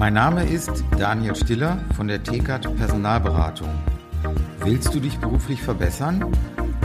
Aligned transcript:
Mein 0.00 0.14
Name 0.14 0.42
ist 0.44 0.82
Daniel 0.96 1.36
Stiller 1.36 1.78
von 1.94 2.08
der 2.08 2.22
TKAT 2.22 2.74
Personalberatung. 2.74 3.68
Willst 4.60 4.94
du 4.94 5.00
dich 5.00 5.18
beruflich 5.18 5.60
verbessern? 5.60 6.24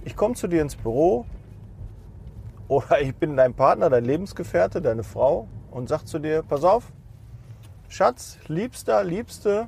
Ich 0.03 0.15
komme 0.15 0.35
zu 0.35 0.47
dir 0.47 0.61
ins 0.61 0.75
Büro 0.75 1.25
oder 2.67 3.01
ich 3.01 3.15
bin 3.15 3.35
dein 3.35 3.55
Partner, 3.55 3.89
dein 3.89 4.05
Lebensgefährte, 4.05 4.79
deine 4.79 5.03
Frau 5.03 5.47
und 5.75 5.89
sag 5.89 6.07
zu 6.07 6.19
dir, 6.19 6.41
pass 6.41 6.63
auf, 6.63 6.93
Schatz, 7.89 8.37
Liebster, 8.47 9.03
Liebste, 9.03 9.67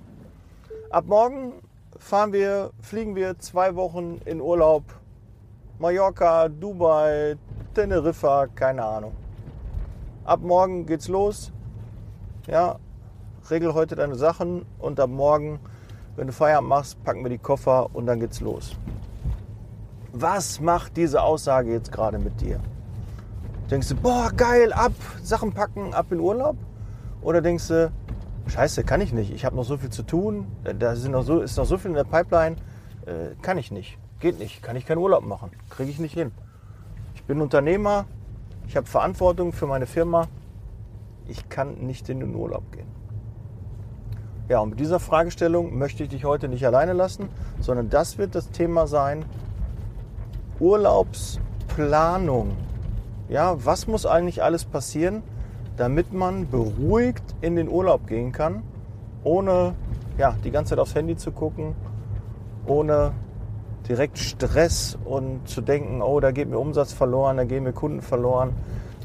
ab 0.90 1.06
morgen 1.06 1.52
fahren 1.98 2.32
wir, 2.32 2.72
fliegen 2.80 3.14
wir 3.18 3.38
zwei 3.40 3.76
Wochen 3.76 4.22
in 4.24 4.40
Urlaub. 4.40 4.84
Mallorca, 5.80 6.48
Dubai, 6.48 7.36
Teneriffa, 7.74 8.48
keine 8.48 8.86
Ahnung. 8.86 9.12
Ab 10.24 10.40
morgen 10.40 10.86
geht's 10.86 11.10
los. 11.10 11.52
Ja, 12.48 12.78
regel 13.52 13.74
heute 13.74 13.98
deine 13.98 14.16
Sachen 14.16 14.66
und 14.80 15.02
ab 15.02 15.10
morgen, 15.10 15.60
wenn 16.16 16.28
du 16.28 16.34
Feierabend 16.34 16.70
machst, 16.70 17.04
packen 17.04 17.24
wir 17.24 17.30
die 17.30 17.38
Koffer 17.38 17.94
und 17.94 18.06
dann 18.06 18.22
geht's 18.22 18.40
los. 18.40 18.78
Was 20.14 20.62
macht 20.62 20.96
diese 20.96 21.22
Aussage 21.22 21.74
jetzt 21.74 21.92
gerade 21.92 22.18
mit 22.18 22.40
dir? 22.40 22.62
Denkst 23.70 23.90
du, 23.90 23.96
boah, 23.96 24.32
geil, 24.36 24.72
ab, 24.72 24.94
Sachen 25.22 25.52
packen, 25.52 25.94
ab 25.94 26.12
in 26.12 26.20
Urlaub? 26.22 26.56
Oder 27.22 27.42
denkst 27.42 27.68
du, 27.68 27.92
scheiße, 28.48 28.84
kann 28.84 29.02
ich 29.02 29.12
nicht, 29.12 29.32
ich 29.34 29.44
habe 29.44 29.58
noch 29.58 29.66
so 29.66 29.78
viel 29.78 29.90
zu 29.90 30.04
tun, 30.04 30.48
da 30.80 30.96
sind 30.96 31.12
noch 31.12 31.24
so, 31.24 31.42
ist 31.42 31.58
noch 31.58 31.66
so 31.66 31.78
viel 31.78 31.92
in 31.92 31.96
der 31.96 32.06
Pipeline, 32.06 32.56
äh, 33.06 33.36
kann 33.42 33.58
ich 33.58 33.72
nicht, 33.72 33.98
geht 34.20 34.40
nicht, 34.40 34.64
kann 34.64 34.78
ich 34.78 34.86
keinen 34.86 35.00
Urlaub 35.00 35.26
machen, 35.26 35.52
kriege 35.70 35.90
ich 35.92 36.00
nicht 36.00 36.14
hin. 36.14 36.32
Ich 37.16 37.24
bin 37.24 37.42
Unternehmer, 37.42 38.06
ich 38.68 38.78
habe 38.78 38.88
Verantwortung 38.88 39.52
für 39.52 39.68
meine 39.68 39.86
Firma, 39.86 40.28
ich 41.28 41.50
kann 41.50 41.76
nicht 41.86 42.08
in 42.08 42.22
den 42.22 42.34
Urlaub 42.36 42.72
gehen. 42.72 42.88
Ja, 44.48 44.60
und 44.60 44.70
mit 44.70 44.80
dieser 44.80 45.02
Fragestellung 45.02 45.78
möchte 45.78 46.04
ich 46.04 46.10
dich 46.10 46.24
heute 46.24 46.48
nicht 46.48 46.66
alleine 46.66 46.94
lassen, 46.94 47.28
sondern 47.60 47.90
das 47.90 48.18
wird 48.18 48.34
das 48.34 48.50
Thema 48.52 48.88
sein, 48.88 49.26
Urlaubsplanung. 50.60 52.56
Ja, 53.30 53.66
was 53.66 53.88
muss 53.88 54.06
eigentlich 54.06 54.42
alles 54.42 54.64
passieren, 54.64 55.22
damit 55.76 56.14
man 56.14 56.50
beruhigt 56.50 57.24
in 57.42 57.56
den 57.56 57.68
Urlaub 57.68 58.08
gehen 58.08 58.32
kann, 58.32 58.64
ohne 59.24 59.76
ja, 60.18 60.36
die 60.44 60.52
ganze 60.52 60.72
Zeit 60.72 60.80
aufs 60.80 60.96
Handy 60.96 61.18
zu 61.18 61.32
gucken, 61.32 61.76
ohne 62.66 63.12
direkt 63.88 64.18
Stress 64.18 64.98
und 65.04 65.48
zu 65.48 65.62
denken, 65.62 66.02
oh, 66.02 66.20
da 66.20 66.32
geht 66.32 66.50
mir 66.50 66.58
Umsatz 66.58 66.94
verloren, 66.94 67.38
da 67.38 67.44
gehen 67.44 67.64
mir 67.64 67.74
Kunden 67.74 68.02
verloren. 68.02 68.54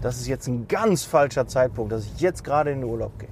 Das 0.02 0.16
ist 0.16 0.28
jetzt 0.28 0.46
ein 0.46 0.66
ganz 0.68 1.04
falscher 1.04 1.46
Zeitpunkt, 1.46 1.92
dass 1.92 2.04
ich 2.04 2.20
jetzt 2.20 2.44
gerade 2.44 2.70
in 2.70 2.80
den 2.80 2.90
Urlaub 2.90 3.12
gehe. 3.18 3.28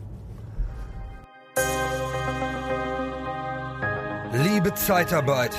Liebe 4.32 4.74
Zeitarbeit, 4.74 5.56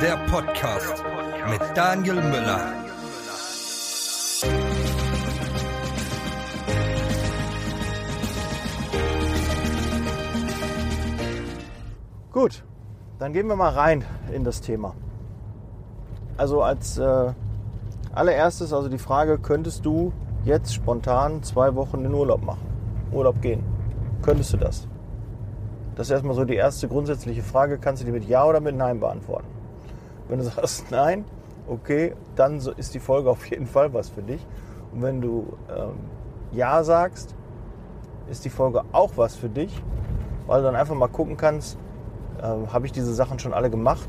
der 0.00 0.16
Podcast 0.28 1.04
mit 1.50 1.60
Daniel 1.74 2.16
Müller. 2.22 2.83
Gut, 12.34 12.64
dann 13.20 13.32
gehen 13.32 13.46
wir 13.46 13.54
mal 13.54 13.70
rein 13.70 14.04
in 14.32 14.42
das 14.42 14.60
Thema. 14.60 14.96
Also 16.36 16.64
als 16.64 16.98
äh, 16.98 17.32
allererstes 18.12 18.72
also 18.72 18.88
die 18.88 18.98
Frage, 18.98 19.38
könntest 19.38 19.86
du 19.86 20.12
jetzt 20.44 20.74
spontan 20.74 21.44
zwei 21.44 21.76
Wochen 21.76 22.04
in 22.04 22.12
Urlaub 22.12 22.42
machen, 22.42 22.66
Urlaub 23.12 23.40
gehen? 23.40 23.62
Könntest 24.20 24.52
du 24.52 24.56
das? 24.56 24.88
Das 25.94 26.08
ist 26.08 26.10
erstmal 26.10 26.34
so 26.34 26.44
die 26.44 26.56
erste 26.56 26.88
grundsätzliche 26.88 27.44
Frage, 27.44 27.78
kannst 27.78 28.02
du 28.02 28.06
die 28.06 28.10
mit 28.10 28.24
Ja 28.24 28.44
oder 28.44 28.58
mit 28.58 28.74
Nein 28.74 28.98
beantworten? 28.98 29.46
Wenn 30.26 30.40
du 30.40 30.44
sagst 30.50 30.90
Nein, 30.90 31.24
okay, 31.68 32.16
dann 32.34 32.56
ist 32.76 32.94
die 32.94 33.00
Folge 33.00 33.30
auf 33.30 33.46
jeden 33.46 33.68
Fall 33.68 33.94
was 33.94 34.08
für 34.08 34.22
dich. 34.22 34.44
Und 34.92 35.02
wenn 35.02 35.20
du 35.20 35.56
ähm, 35.70 36.00
Ja 36.50 36.82
sagst, 36.82 37.36
ist 38.28 38.44
die 38.44 38.50
Folge 38.50 38.82
auch 38.90 39.12
was 39.14 39.36
für 39.36 39.48
dich, 39.48 39.80
weil 40.48 40.62
du 40.62 40.66
dann 40.66 40.74
einfach 40.74 40.96
mal 40.96 41.06
gucken 41.06 41.36
kannst, 41.36 41.78
äh, 42.44 42.66
habe 42.72 42.86
ich 42.86 42.92
diese 42.92 43.14
Sachen 43.14 43.38
schon 43.38 43.54
alle 43.54 43.70
gemacht? 43.70 44.08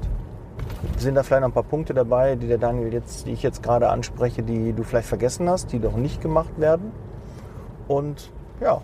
Sind 0.97 1.15
da 1.15 1.23
vielleicht 1.23 1.41
noch 1.41 1.49
ein 1.49 1.53
paar 1.53 1.63
Punkte 1.63 1.93
dabei, 1.93 2.35
die 2.35 2.47
der 2.47 2.57
Daniel 2.57 2.93
jetzt, 2.93 3.25
die 3.25 3.31
ich 3.31 3.41
jetzt 3.41 3.63
gerade 3.63 3.89
anspreche, 3.89 4.43
die 4.43 4.73
du 4.73 4.83
vielleicht 4.83 5.07
vergessen 5.07 5.49
hast, 5.49 5.71
die 5.71 5.79
noch 5.79 5.95
nicht 5.95 6.21
gemacht 6.21 6.59
werden? 6.59 6.91
Und 7.87 8.31
ja, 8.61 8.81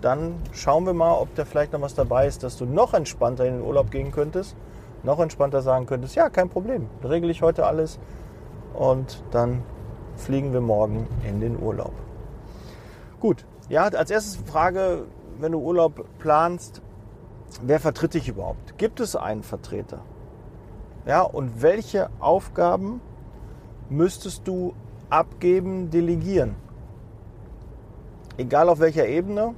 dann 0.00 0.36
schauen 0.52 0.84
wir 0.86 0.94
mal, 0.94 1.14
ob 1.14 1.34
da 1.34 1.44
vielleicht 1.44 1.72
noch 1.72 1.80
was 1.80 1.94
dabei 1.94 2.26
ist, 2.26 2.42
dass 2.42 2.56
du 2.56 2.64
noch 2.64 2.94
entspannter 2.94 3.46
in 3.46 3.58
den 3.58 3.62
Urlaub 3.62 3.90
gehen 3.90 4.12
könntest, 4.12 4.56
noch 5.02 5.20
entspannter 5.20 5.62
sagen 5.62 5.86
könntest, 5.86 6.14
ja, 6.14 6.28
kein 6.28 6.48
Problem, 6.48 6.88
regle 7.02 7.30
ich 7.30 7.42
heute 7.42 7.66
alles 7.66 7.98
und 8.74 9.22
dann 9.30 9.62
fliegen 10.16 10.52
wir 10.52 10.60
morgen 10.60 11.06
in 11.28 11.40
den 11.40 11.60
Urlaub. 11.60 11.92
Gut, 13.20 13.44
ja, 13.68 13.84
als 13.84 14.10
erstes 14.10 14.36
Frage, 14.36 15.04
wenn 15.38 15.52
du 15.52 15.58
Urlaub 15.58 16.04
planst, 16.18 16.82
wer 17.62 17.80
vertritt 17.80 18.14
dich 18.14 18.28
überhaupt? 18.28 18.78
Gibt 18.78 19.00
es 19.00 19.16
einen 19.16 19.42
Vertreter? 19.42 20.00
Ja, 21.06 21.22
und 21.22 21.62
welche 21.62 22.10
Aufgaben 22.18 23.00
müsstest 23.88 24.46
du 24.48 24.74
abgeben, 25.08 25.90
delegieren? 25.90 26.56
Egal 28.36 28.68
auf 28.68 28.80
welcher 28.80 29.06
Ebene, 29.06 29.54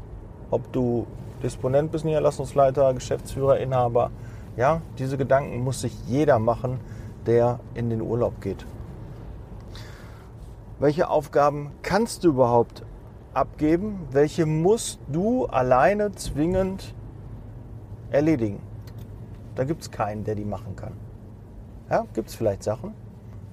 ob 0.50 0.72
du 0.72 1.06
Disponent 1.43 1.91
bist, 1.91 2.04
Niederlassungsleiter, 2.04 2.94
Geschäftsführer, 2.94 3.59
Inhaber, 3.59 4.10
ja, 4.56 4.82
diese 4.98 5.16
Gedanken 5.16 5.62
muss 5.62 5.81
sich 5.81 5.93
jeder 6.06 6.38
machen, 6.38 6.81
der 7.27 7.60
in 7.75 7.91
den 7.91 8.03
Urlaub 8.03 8.41
geht. 8.41 8.66
Welche 10.81 11.09
Aufgaben 11.10 11.72
kannst 11.82 12.25
du 12.25 12.28
überhaupt 12.28 12.84
abgeben? 13.34 14.06
Welche 14.10 14.47
musst 14.47 15.00
du 15.09 15.47
alleine 15.47 16.12
zwingend 16.12 16.94
erledigen. 18.11 18.61
Da 19.55 19.65
gibt 19.65 19.83
es 19.83 19.91
keinen, 19.91 20.25
der 20.25 20.35
die 20.35 20.45
machen 20.45 20.77
kann. 20.77 20.93
Ja, 21.91 22.07
gibt 22.15 22.29
es 22.29 22.35
vielleicht 22.35 22.63
Sachen. 22.63 22.93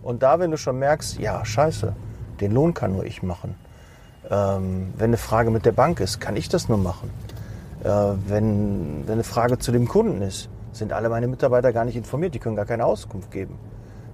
Und 0.03 0.21
da, 0.21 0.39
wenn 0.39 0.51
du 0.51 0.57
schon 0.57 0.77
merkst, 0.77 1.19
ja, 1.19 1.43
scheiße, 1.43 1.93
den 2.39 2.51
Lohn 2.51 2.73
kann 2.73 2.93
nur 2.93 3.05
ich 3.05 3.23
machen. 3.23 3.55
Ähm, 4.29 4.93
wenn 4.97 5.09
eine 5.09 5.17
Frage 5.17 5.51
mit 5.51 5.65
der 5.65 5.71
Bank 5.71 5.99
ist, 5.99 6.19
kann 6.19 6.35
ich 6.35 6.49
das 6.49 6.69
nur 6.69 6.77
machen. 6.77 7.09
Äh, 7.83 7.89
wenn, 8.27 9.07
wenn 9.07 9.13
eine 9.13 9.23
Frage 9.23 9.57
zu 9.57 9.71
dem 9.71 9.87
Kunden 9.87 10.21
ist, 10.21 10.49
sind 10.71 10.93
alle 10.93 11.09
meine 11.09 11.27
Mitarbeiter 11.27 11.71
gar 11.73 11.85
nicht 11.85 11.95
informiert, 11.95 12.33
die 12.33 12.39
können 12.39 12.55
gar 12.55 12.65
keine 12.65 12.85
Auskunft 12.85 13.31
geben. 13.31 13.57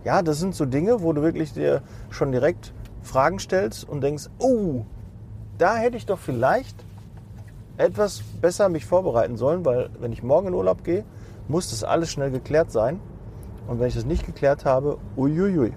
Ja, 0.04 0.22
das 0.22 0.40
sind 0.40 0.56
so 0.56 0.66
Dinge, 0.66 1.02
wo 1.02 1.14
du 1.14 1.22
wirklich 1.22 1.54
dir 1.54 1.82
schon 2.10 2.32
direkt 2.32 2.74
Fragen 3.02 3.40
stellst 3.40 3.88
und 3.88 4.02
denkst, 4.02 4.30
oh, 4.40 4.86
da 5.58 5.76
hätte 5.76 5.98
ich 5.98 6.06
doch 6.06 6.20
vielleicht 6.20 6.76
etwas 7.82 8.22
besser 8.42 8.70
mich 8.70 8.86
vorbereiten 8.86 9.38
sollen, 9.38 9.66
weil 9.66 9.90
wenn 10.00 10.12
ich 10.12 10.24
morgen 10.24 10.48
in 10.48 10.54
Urlaub 10.54 10.84
gehe, 10.84 11.04
muss 11.48 11.72
das 11.72 11.84
alles 11.84 12.12
schnell 12.12 12.32
geklärt 12.32 12.72
sein. 12.72 13.00
Und 13.68 13.80
wenn 13.80 13.88
ich 13.88 13.96
das 13.96 14.06
nicht 14.06 14.26
geklärt 14.26 14.66
habe, 14.66 14.98
uiuiui. 15.18 15.74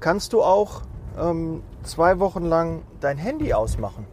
Kannst 0.00 0.32
du 0.32 0.42
auch 0.42 0.82
ähm, 1.18 1.62
zwei 1.82 2.18
Wochen 2.18 2.44
lang 2.44 2.82
dein 3.00 3.18
Handy 3.18 3.52
ausmachen? 3.52 4.06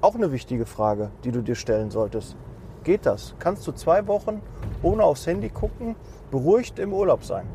Auch 0.00 0.14
eine 0.14 0.32
wichtige 0.32 0.66
Frage, 0.66 1.10
die 1.24 1.32
du 1.32 1.42
dir 1.42 1.54
stellen 1.54 1.90
solltest. 1.90 2.36
Geht 2.84 3.06
das? 3.06 3.34
Kannst 3.38 3.66
du 3.66 3.72
zwei 3.72 4.06
Wochen 4.06 4.40
ohne 4.82 5.04
aufs 5.04 5.26
Handy 5.26 5.48
gucken, 5.48 5.96
beruhigt 6.30 6.78
im 6.78 6.92
Urlaub 6.92 7.24
sein? 7.24 7.46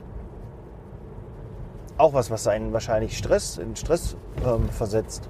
Auch 1.98 2.13
was, 2.13 2.30
was 2.30 2.48
einen 2.48 2.74
wahrscheinlich 2.74 3.18
Stress, 3.18 3.57
in 3.57 3.75
Stress 3.75 4.15
ähm, 4.45 4.69
versetzt 4.69 5.30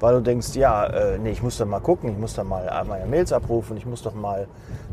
weil 0.00 0.14
du 0.14 0.22
denkst, 0.22 0.54
ja, 0.54 0.86
äh, 0.86 1.18
nee, 1.18 1.30
ich 1.30 1.42
muss 1.42 1.58
dann 1.58 1.68
mal 1.68 1.80
gucken, 1.80 2.10
ich 2.10 2.18
muss 2.18 2.34
dann 2.34 2.48
mal 2.48 2.84
meine 2.86 3.06
Mails 3.06 3.32
abrufen, 3.32 3.76
ich 3.76 3.86
muss 3.86 4.02
doch 4.02 4.14
mal 4.14 4.46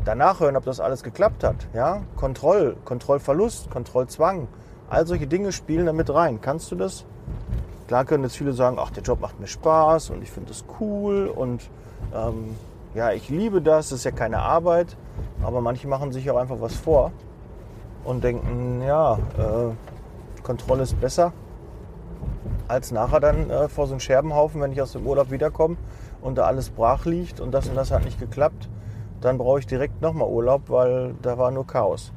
danach 0.04 0.40
hören, 0.40 0.56
ob 0.56 0.64
das 0.64 0.80
alles 0.80 1.02
geklappt 1.02 1.44
hat. 1.44 1.56
Ja? 1.74 2.02
Kontroll, 2.16 2.76
Kontrollverlust, 2.84 3.70
Kontrollzwang, 3.70 4.48
all 4.88 5.06
solche 5.06 5.26
Dinge 5.26 5.52
spielen 5.52 5.86
da 5.86 5.92
mit 5.92 6.12
rein. 6.12 6.40
Kannst 6.40 6.70
du 6.70 6.76
das? 6.76 7.04
Klar 7.86 8.04
können 8.04 8.24
jetzt 8.24 8.36
viele 8.36 8.52
sagen, 8.52 8.78
ach, 8.80 8.90
der 8.90 9.04
Job 9.04 9.20
macht 9.20 9.38
mir 9.38 9.46
Spaß 9.46 10.10
und 10.10 10.22
ich 10.22 10.30
finde 10.30 10.48
das 10.48 10.64
cool 10.80 11.28
und 11.28 11.62
ähm, 12.14 12.56
ja, 12.94 13.12
ich 13.12 13.28
liebe 13.28 13.62
das, 13.62 13.90
das 13.90 14.00
ist 14.00 14.04
ja 14.04 14.10
keine 14.10 14.40
Arbeit, 14.40 14.96
aber 15.42 15.60
manche 15.60 15.86
machen 15.86 16.12
sich 16.12 16.28
auch 16.30 16.36
einfach 16.36 16.60
was 16.60 16.74
vor 16.74 17.12
und 18.04 18.24
denken, 18.24 18.82
ja, 18.82 19.14
äh, 19.14 20.42
Kontrolle 20.42 20.82
ist 20.82 21.00
besser. 21.00 21.32
Als 22.68 22.90
nachher 22.90 23.20
dann 23.20 23.50
äh, 23.50 23.68
vor 23.68 23.86
so 23.86 23.94
einem 23.94 24.00
Scherbenhaufen, 24.00 24.60
wenn 24.60 24.72
ich 24.72 24.82
aus 24.82 24.92
dem 24.92 25.06
Urlaub 25.06 25.30
wiederkomme 25.30 25.76
und 26.20 26.36
da 26.36 26.44
alles 26.44 26.70
brach 26.70 27.04
liegt 27.04 27.40
und 27.40 27.52
das 27.52 27.68
und 27.68 27.74
das 27.74 27.90
hat 27.90 28.04
nicht 28.04 28.18
geklappt, 28.18 28.68
dann 29.20 29.38
brauche 29.38 29.60
ich 29.60 29.66
direkt 29.66 30.02
nochmal 30.02 30.28
Urlaub, 30.28 30.68
weil 30.68 31.14
da 31.22 31.38
war 31.38 31.50
nur 31.50 31.66
Chaos. 31.66 32.12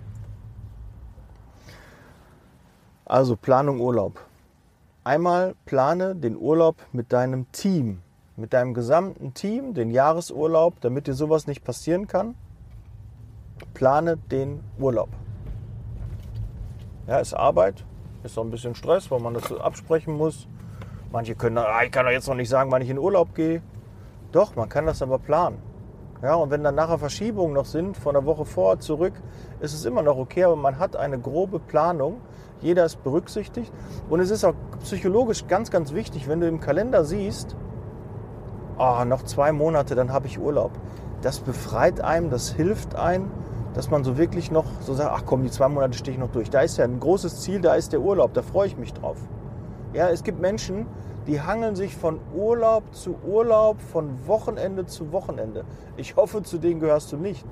Also 3.05 3.35
Planung 3.35 3.79
Urlaub. 3.79 4.19
Einmal 5.03 5.55
plane 5.65 6.15
den 6.15 6.37
Urlaub 6.37 6.75
mit 6.91 7.11
deinem 7.13 7.51
Team, 7.51 8.01
mit 8.35 8.53
deinem 8.53 8.73
gesamten 8.73 9.33
Team, 9.33 9.73
den 9.73 9.89
Jahresurlaub, 9.89 10.79
damit 10.81 11.07
dir 11.07 11.13
sowas 11.13 11.47
nicht 11.47 11.63
passieren 11.63 12.07
kann. 12.07 12.35
Plane 13.73 14.17
den 14.17 14.63
Urlaub. 14.77 15.09
Ja, 17.07 17.17
ist 17.17 17.33
Arbeit, 17.33 17.83
ist 18.23 18.37
auch 18.37 18.43
ein 18.43 18.51
bisschen 18.51 18.75
Stress, 18.75 19.09
weil 19.11 19.19
man 19.19 19.33
das 19.33 19.51
absprechen 19.51 20.15
muss. 20.15 20.47
Manche 21.11 21.35
können, 21.35 21.57
ah, 21.57 21.83
ich 21.83 21.91
kann 21.91 22.05
doch 22.05 22.11
jetzt 22.11 22.27
noch 22.27 22.35
nicht 22.35 22.49
sagen, 22.49 22.71
wann 22.71 22.81
ich 22.81 22.89
in 22.89 22.99
Urlaub 22.99 23.33
gehe. 23.33 23.61
Doch, 24.31 24.55
man 24.55 24.69
kann 24.69 24.85
das 24.85 25.01
aber 25.01 25.17
planen. 25.17 25.57
Ja, 26.21 26.35
und 26.35 26.51
wenn 26.51 26.63
dann 26.63 26.75
nachher 26.75 26.99
Verschiebungen 26.99 27.53
noch 27.53 27.65
sind, 27.65 27.95
von 27.95 28.13
der 28.13 28.25
Woche 28.25 28.43
vor, 28.43 28.79
zurück, 28.79 29.13
ist 29.61 29.73
es 29.73 29.85
immer 29.85 30.01
noch 30.01 30.17
okay, 30.17 30.43
aber 30.43 30.57
man 30.57 30.77
hat 30.77 30.95
eine 30.97 31.17
grobe 31.17 31.59
Planung. 31.59 32.19
Jeder 32.61 32.83
ist 32.83 33.01
berücksichtigt. 33.03 33.71
Und 34.09 34.19
es 34.19 34.29
ist 34.29 34.43
auch 34.43 34.53
psychologisch 34.83 35.47
ganz, 35.47 35.71
ganz 35.71 35.93
wichtig, 35.93 36.27
wenn 36.27 36.41
du 36.41 36.47
im 36.47 36.59
Kalender 36.59 37.05
siehst, 37.05 37.55
oh, 38.77 39.05
noch 39.05 39.23
zwei 39.23 39.53
Monate, 39.53 39.95
dann 39.95 40.11
habe 40.11 40.27
ich 40.27 40.39
Urlaub. 40.39 40.71
Das 41.21 41.39
befreit 41.39 42.01
einem, 42.01 42.29
das 42.29 42.51
hilft 42.51 42.95
einem 42.95 43.31
dass 43.73 43.89
man 43.89 44.03
so 44.03 44.17
wirklich 44.17 44.51
noch 44.51 44.65
so 44.81 44.93
sagt, 44.93 45.11
ach 45.13 45.23
komm, 45.25 45.43
die 45.43 45.51
zwei 45.51 45.67
Monate 45.67 45.97
stehe 45.97 46.15
ich 46.15 46.19
noch 46.19 46.31
durch. 46.31 46.49
Da 46.49 46.61
ist 46.61 46.77
ja 46.77 46.85
ein 46.85 46.99
großes 46.99 47.41
Ziel, 47.41 47.61
da 47.61 47.75
ist 47.75 47.93
der 47.93 48.01
Urlaub, 48.01 48.33
da 48.33 48.41
freue 48.41 48.67
ich 48.67 48.77
mich 48.77 48.93
drauf. 48.93 49.17
Ja, 49.93 50.09
es 50.09 50.23
gibt 50.23 50.39
Menschen, 50.39 50.85
die 51.27 51.41
hangeln 51.41 51.75
sich 51.75 51.95
von 51.95 52.19
Urlaub 52.35 52.83
zu 52.93 53.15
Urlaub, 53.23 53.81
von 53.81 54.27
Wochenende 54.27 54.85
zu 54.85 55.11
Wochenende. 55.11 55.63
Ich 55.97 56.15
hoffe, 56.15 56.43
zu 56.43 56.57
denen 56.57 56.79
gehörst 56.79 57.11
du 57.11 57.17
nicht. 57.17 57.45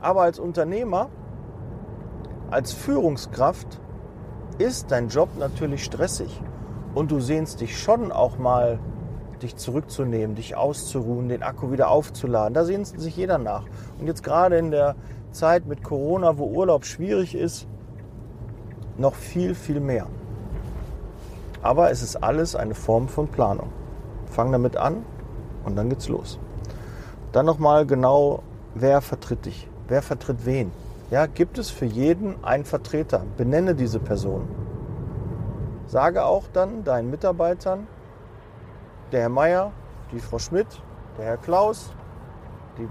Aber 0.00 0.22
als 0.22 0.38
Unternehmer, 0.38 1.08
als 2.50 2.72
Führungskraft 2.72 3.80
ist 4.58 4.90
dein 4.90 5.08
Job 5.08 5.28
natürlich 5.38 5.84
stressig. 5.84 6.40
Und 6.94 7.10
du 7.10 7.20
sehnst 7.20 7.60
dich 7.60 7.78
schon 7.78 8.12
auch 8.12 8.38
mal, 8.38 8.78
dich 9.42 9.56
zurückzunehmen, 9.56 10.34
dich 10.34 10.56
auszuruhen, 10.56 11.28
den 11.28 11.42
Akku 11.42 11.70
wieder 11.70 11.90
aufzuladen. 11.90 12.54
Da 12.54 12.64
sehnt 12.64 12.86
sich 12.86 13.16
jeder 13.16 13.38
nach. 13.38 13.64
Und 14.00 14.06
jetzt 14.06 14.22
gerade 14.24 14.58
in 14.58 14.70
der 14.70 14.96
Zeit 15.38 15.66
mit 15.66 15.84
Corona, 15.84 16.36
wo 16.36 16.46
Urlaub 16.46 16.84
schwierig 16.84 17.34
ist, 17.34 17.66
noch 18.96 19.14
viel, 19.14 19.54
viel 19.54 19.80
mehr. 19.80 20.06
Aber 21.62 21.90
es 21.90 22.02
ist 22.02 22.16
alles 22.16 22.56
eine 22.56 22.74
Form 22.74 23.08
von 23.08 23.28
Planung. 23.28 23.70
Fang 24.26 24.52
damit 24.52 24.76
an 24.76 25.04
und 25.64 25.76
dann 25.76 25.88
geht's 25.88 26.08
los. 26.08 26.38
Dann 27.32 27.46
nochmal 27.46 27.86
genau, 27.86 28.42
wer 28.74 29.00
vertritt 29.00 29.46
dich? 29.46 29.68
Wer 29.86 30.02
vertritt 30.02 30.44
wen? 30.44 30.72
Ja, 31.10 31.26
gibt 31.26 31.56
es 31.56 31.70
für 31.70 31.86
jeden 31.86 32.44
einen 32.44 32.64
Vertreter? 32.64 33.22
Benenne 33.36 33.74
diese 33.74 34.00
Person. 34.00 34.48
Sage 35.86 36.24
auch 36.24 36.44
dann 36.52 36.84
deinen 36.84 37.10
Mitarbeitern, 37.10 37.86
der 39.12 39.22
Herr 39.22 39.28
Meier, 39.28 39.72
die 40.12 40.20
Frau 40.20 40.38
Schmidt, 40.38 40.66
der 41.16 41.24
Herr 41.24 41.36
Klaus, 41.38 41.92
die 42.76 42.88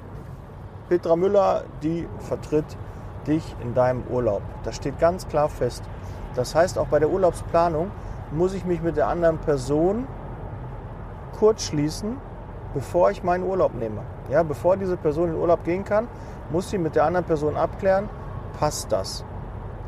Petra 0.89 1.15
Müller, 1.15 1.63
die 1.83 2.07
vertritt 2.19 2.77
dich 3.27 3.55
in 3.61 3.73
deinem 3.73 4.03
Urlaub. 4.09 4.41
Das 4.63 4.75
steht 4.75 4.99
ganz 4.99 5.27
klar 5.27 5.49
fest. 5.49 5.83
Das 6.35 6.55
heißt, 6.55 6.77
auch 6.77 6.87
bei 6.87 6.99
der 6.99 7.09
Urlaubsplanung 7.09 7.91
muss 8.31 8.53
ich 8.53 8.65
mich 8.65 8.81
mit 8.81 8.97
der 8.97 9.07
anderen 9.07 9.37
Person 9.37 10.07
kurz 11.37 11.63
schließen, 11.63 12.17
bevor 12.73 13.11
ich 13.11 13.23
meinen 13.23 13.43
Urlaub 13.43 13.73
nehme. 13.75 14.01
Ja, 14.29 14.43
bevor 14.43 14.77
diese 14.77 14.97
Person 14.97 15.25
in 15.25 15.31
den 15.33 15.41
Urlaub 15.41 15.63
gehen 15.63 15.83
kann, 15.83 16.07
muss 16.51 16.69
sie 16.69 16.77
mit 16.77 16.95
der 16.95 17.05
anderen 17.05 17.25
Person 17.25 17.55
abklären, 17.55 18.09
passt 18.59 18.91
das? 18.91 19.23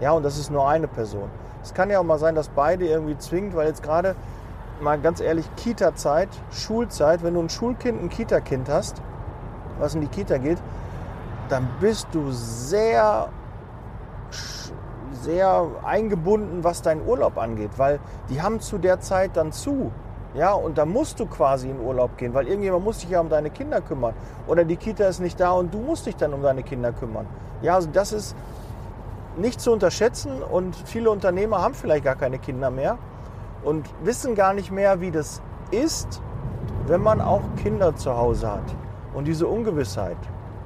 Ja, 0.01 0.11
und 0.11 0.23
das 0.23 0.37
ist 0.37 0.51
nur 0.51 0.67
eine 0.67 0.87
Person. 0.87 1.29
Es 1.61 1.73
kann 1.73 1.89
ja 1.89 1.99
auch 1.99 2.03
mal 2.03 2.19
sein, 2.19 2.35
dass 2.35 2.49
beide 2.49 2.85
irgendwie 2.87 3.17
zwingt, 3.17 3.55
weil 3.55 3.67
jetzt 3.67 3.83
gerade 3.83 4.15
mal 4.81 4.99
ganz 4.99 5.19
ehrlich 5.19 5.49
Kita-Zeit, 5.57 6.29
Schulzeit, 6.51 7.21
wenn 7.23 7.33
du 7.33 7.41
ein 7.41 7.49
Schulkind, 7.49 8.01
ein 8.01 8.09
Kita-Kind 8.09 8.69
hast, 8.69 9.01
was 9.77 9.95
in 9.95 10.01
die 10.01 10.07
Kita 10.07 10.37
geht, 10.37 10.57
dann 11.49 11.67
bist 11.79 12.07
du 12.11 12.31
sehr, 12.31 13.29
sehr 15.21 15.65
eingebunden, 15.83 16.63
was 16.63 16.81
deinen 16.81 17.05
Urlaub 17.07 17.37
angeht, 17.37 17.71
weil 17.77 17.99
die 18.29 18.41
haben 18.41 18.59
zu 18.59 18.77
der 18.77 18.99
Zeit 18.99 19.35
dann 19.35 19.51
zu. 19.51 19.91
Ja, 20.35 20.53
und 20.53 20.77
da 20.77 20.85
musst 20.85 21.19
du 21.19 21.25
quasi 21.25 21.69
in 21.69 21.79
Urlaub 21.79 22.15
gehen, 22.17 22.35
weil 22.35 22.47
irgendjemand 22.47 22.85
muss 22.85 22.99
sich 22.99 23.09
ja 23.09 23.19
um 23.19 23.29
deine 23.29 23.49
Kinder 23.49 23.81
kümmern. 23.81 24.13
Oder 24.47 24.63
die 24.63 24.75
Kita 24.75 25.05
ist 25.05 25.19
nicht 25.19 25.39
da 25.39 25.51
und 25.51 25.73
du 25.73 25.79
musst 25.79 26.05
dich 26.05 26.15
dann 26.15 26.33
um 26.33 26.43
deine 26.43 26.61
Kinder 26.61 26.91
kümmern. 26.91 27.25
Ja, 27.63 27.75
also 27.75 27.89
das 27.91 28.13
ist 28.13 28.35
nicht 29.37 29.59
zu 29.59 29.71
unterschätzen 29.71 30.43
und 30.43 30.75
viele 30.75 31.09
Unternehmer 31.09 31.61
haben 31.61 31.73
vielleicht 31.73 32.03
gar 32.03 32.15
keine 32.15 32.37
Kinder 32.37 32.69
mehr 32.69 32.99
und 33.63 33.89
wissen 34.03 34.35
gar 34.35 34.53
nicht 34.53 34.71
mehr, 34.71 35.01
wie 35.01 35.11
das 35.11 35.41
ist, 35.71 36.21
wenn 36.85 37.01
man 37.01 37.21
auch 37.21 37.41
Kinder 37.61 37.95
zu 37.95 38.15
Hause 38.15 38.51
hat. 38.51 38.75
Und 39.13 39.27
diese 39.27 39.47
Ungewissheit. 39.47 40.17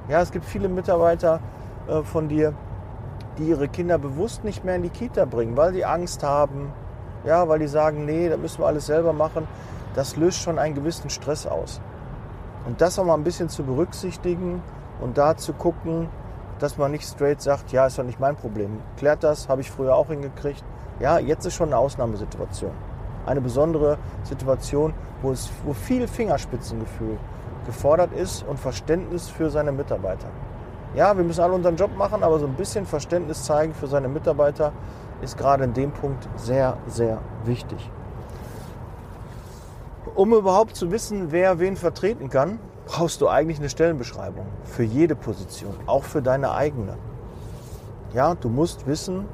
Ja, 0.08 0.20
es 0.20 0.32
gibt 0.32 0.44
viele 0.44 0.68
Mitarbeiter 0.68 1.40
äh, 1.88 2.02
von 2.02 2.28
dir, 2.28 2.52
die 3.38 3.44
ihre 3.44 3.68
Kinder 3.68 3.96
bewusst 3.96 4.44
nicht 4.44 4.62
mehr 4.62 4.76
in 4.76 4.82
die 4.82 4.90
Kita 4.90 5.24
bringen, 5.24 5.56
weil 5.56 5.72
sie 5.72 5.84
Angst 5.84 6.22
haben, 6.22 6.72
ja, 7.24 7.48
weil 7.48 7.58
die 7.58 7.66
sagen, 7.66 8.04
nee, 8.04 8.28
da 8.28 8.36
müssen 8.36 8.58
wir 8.58 8.66
alles 8.66 8.86
selber 8.86 9.14
machen. 9.14 9.48
Das 9.94 10.16
löst 10.16 10.42
schon 10.42 10.58
einen 10.58 10.74
gewissen 10.74 11.08
Stress 11.08 11.46
aus. 11.46 11.80
Und 12.66 12.82
das 12.82 12.98
auch 12.98 13.04
mal 13.04 13.14
ein 13.14 13.24
bisschen 13.24 13.48
zu 13.48 13.62
berücksichtigen 13.62 14.62
und 15.00 15.16
da 15.16 15.36
zu 15.36 15.54
gucken, 15.54 16.08
dass 16.58 16.76
man 16.76 16.90
nicht 16.90 17.06
straight 17.06 17.40
sagt, 17.40 17.72
ja, 17.72 17.86
ist 17.86 17.98
doch 17.98 18.04
nicht 18.04 18.20
mein 18.20 18.36
Problem. 18.36 18.80
Klärt 18.98 19.24
das, 19.24 19.48
habe 19.48 19.62
ich 19.62 19.70
früher 19.70 19.94
auch 19.94 20.08
hingekriegt. 20.08 20.64
Ja, 21.00 21.18
jetzt 21.18 21.46
ist 21.46 21.54
schon 21.54 21.68
eine 21.68 21.78
Ausnahmesituation. 21.78 22.72
Eine 23.24 23.40
besondere 23.40 23.96
Situation, 24.22 24.92
wo 25.22 25.32
es 25.32 25.50
wo 25.64 25.72
viel 25.72 26.06
Fingerspitzengefühl 26.06 27.18
gefordert 27.66 28.12
ist 28.12 28.44
und 28.46 28.58
Verständnis 28.58 29.28
für 29.28 29.50
seine 29.50 29.72
Mitarbeiter. 29.72 30.28
Ja, 30.94 31.16
wir 31.16 31.24
müssen 31.24 31.40
alle 31.40 31.54
unseren 31.54 31.76
Job 31.76 31.96
machen, 31.96 32.22
aber 32.22 32.38
so 32.38 32.46
ein 32.46 32.54
bisschen 32.54 32.86
Verständnis 32.86 33.44
zeigen 33.44 33.74
für 33.74 33.88
seine 33.88 34.08
Mitarbeiter 34.08 34.72
ist 35.22 35.36
gerade 35.36 35.64
in 35.64 35.74
dem 35.74 35.90
Punkt 35.90 36.28
sehr, 36.36 36.76
sehr 36.86 37.18
wichtig. 37.44 37.90
Um 40.14 40.32
überhaupt 40.32 40.76
zu 40.76 40.92
wissen, 40.92 41.32
wer 41.32 41.58
wen 41.58 41.76
vertreten 41.76 42.30
kann, 42.30 42.60
brauchst 42.86 43.20
du 43.20 43.28
eigentlich 43.28 43.58
eine 43.58 43.68
Stellenbeschreibung 43.68 44.46
für 44.62 44.84
jede 44.84 45.16
Position, 45.16 45.74
auch 45.86 46.04
für 46.04 46.22
deine 46.22 46.52
eigene. 46.52 46.96
Ja, 48.12 48.34
du 48.34 48.48
musst 48.48 48.86
wissen, 48.86 49.26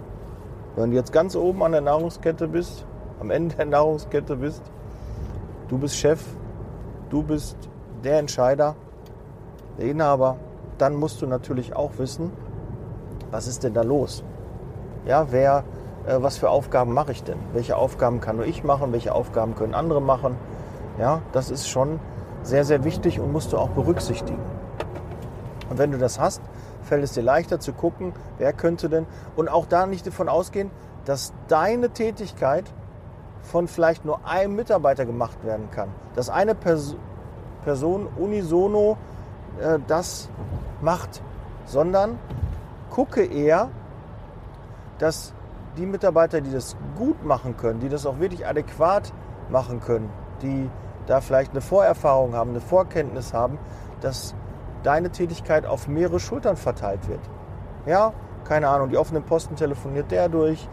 wenn 0.76 0.90
du 0.90 0.96
jetzt 0.96 1.12
ganz 1.12 1.36
oben 1.36 1.62
an 1.62 1.72
der 1.72 1.82
Nahrungskette 1.82 2.48
bist, 2.48 2.86
am 3.20 3.30
Ende 3.30 3.56
der 3.56 3.66
Nahrungskette 3.66 4.36
bist, 4.36 4.62
du 5.68 5.76
bist 5.76 5.96
Chef, 5.96 6.24
du 7.10 7.22
bist 7.22 7.56
der 8.04 8.18
Entscheider, 8.18 8.76
der 9.78 9.86
Inhaber, 9.86 10.36
dann 10.78 10.94
musst 10.94 11.20
du 11.22 11.26
natürlich 11.26 11.76
auch 11.76 11.92
wissen, 11.98 12.32
was 13.30 13.46
ist 13.46 13.64
denn 13.64 13.74
da 13.74 13.82
los? 13.82 14.24
Ja, 15.06 15.26
wer, 15.30 15.64
äh, 16.06 16.16
was 16.20 16.38
für 16.38 16.50
Aufgaben 16.50 16.92
mache 16.92 17.12
ich 17.12 17.22
denn? 17.22 17.38
Welche 17.52 17.76
Aufgaben 17.76 18.20
kann 18.20 18.36
nur 18.36 18.46
ich 18.46 18.64
machen? 18.64 18.92
Welche 18.92 19.14
Aufgaben 19.14 19.54
können 19.54 19.74
andere 19.74 20.02
machen? 20.02 20.36
Ja, 20.98 21.22
das 21.32 21.50
ist 21.50 21.68
schon 21.68 22.00
sehr, 22.42 22.64
sehr 22.64 22.84
wichtig 22.84 23.20
und 23.20 23.32
musst 23.32 23.52
du 23.52 23.58
auch 23.58 23.70
berücksichtigen. 23.70 24.40
Und 25.68 25.78
wenn 25.78 25.92
du 25.92 25.98
das 25.98 26.18
hast, 26.18 26.42
fällt 26.82 27.04
es 27.04 27.12
dir 27.12 27.22
leichter 27.22 27.60
zu 27.60 27.72
gucken, 27.72 28.12
wer 28.38 28.52
könnte 28.52 28.88
denn, 28.88 29.06
und 29.36 29.48
auch 29.48 29.66
da 29.66 29.86
nicht 29.86 30.06
davon 30.06 30.28
ausgehen, 30.28 30.70
dass 31.04 31.32
deine 31.48 31.90
Tätigkeit 31.90 32.64
von 33.42 33.68
vielleicht 33.68 34.04
nur 34.04 34.26
einem 34.26 34.56
Mitarbeiter 34.56 35.06
gemacht 35.06 35.44
werden 35.44 35.70
kann. 35.70 35.88
Dass 36.14 36.28
eine 36.28 36.54
Person 36.54 36.98
Person 37.64 38.08
unisono 38.16 38.96
äh, 39.60 39.78
das 39.86 40.28
macht, 40.80 41.22
sondern 41.66 42.18
gucke 42.90 43.24
eher, 43.24 43.68
dass 44.98 45.32
die 45.76 45.86
Mitarbeiter, 45.86 46.40
die 46.40 46.50
das 46.50 46.76
gut 46.96 47.24
machen 47.24 47.56
können, 47.56 47.80
die 47.80 47.88
das 47.88 48.06
auch 48.06 48.18
wirklich 48.18 48.46
adäquat 48.46 49.12
machen 49.48 49.80
können, 49.80 50.10
die 50.42 50.68
da 51.06 51.20
vielleicht 51.20 51.52
eine 51.52 51.60
Vorerfahrung 51.60 52.34
haben, 52.34 52.50
eine 52.50 52.60
Vorkenntnis 52.60 53.32
haben, 53.32 53.58
dass 54.00 54.34
deine 54.82 55.10
Tätigkeit 55.10 55.66
auf 55.66 55.88
mehrere 55.88 56.20
Schultern 56.20 56.56
verteilt 56.56 57.08
wird. 57.08 57.20
Ja, 57.86 58.12
keine 58.44 58.68
Ahnung, 58.68 58.90
die 58.90 58.96
offenen 58.96 59.22
Posten 59.22 59.56
telefoniert 59.56 60.10
der 60.10 60.28
durch, 60.28 60.68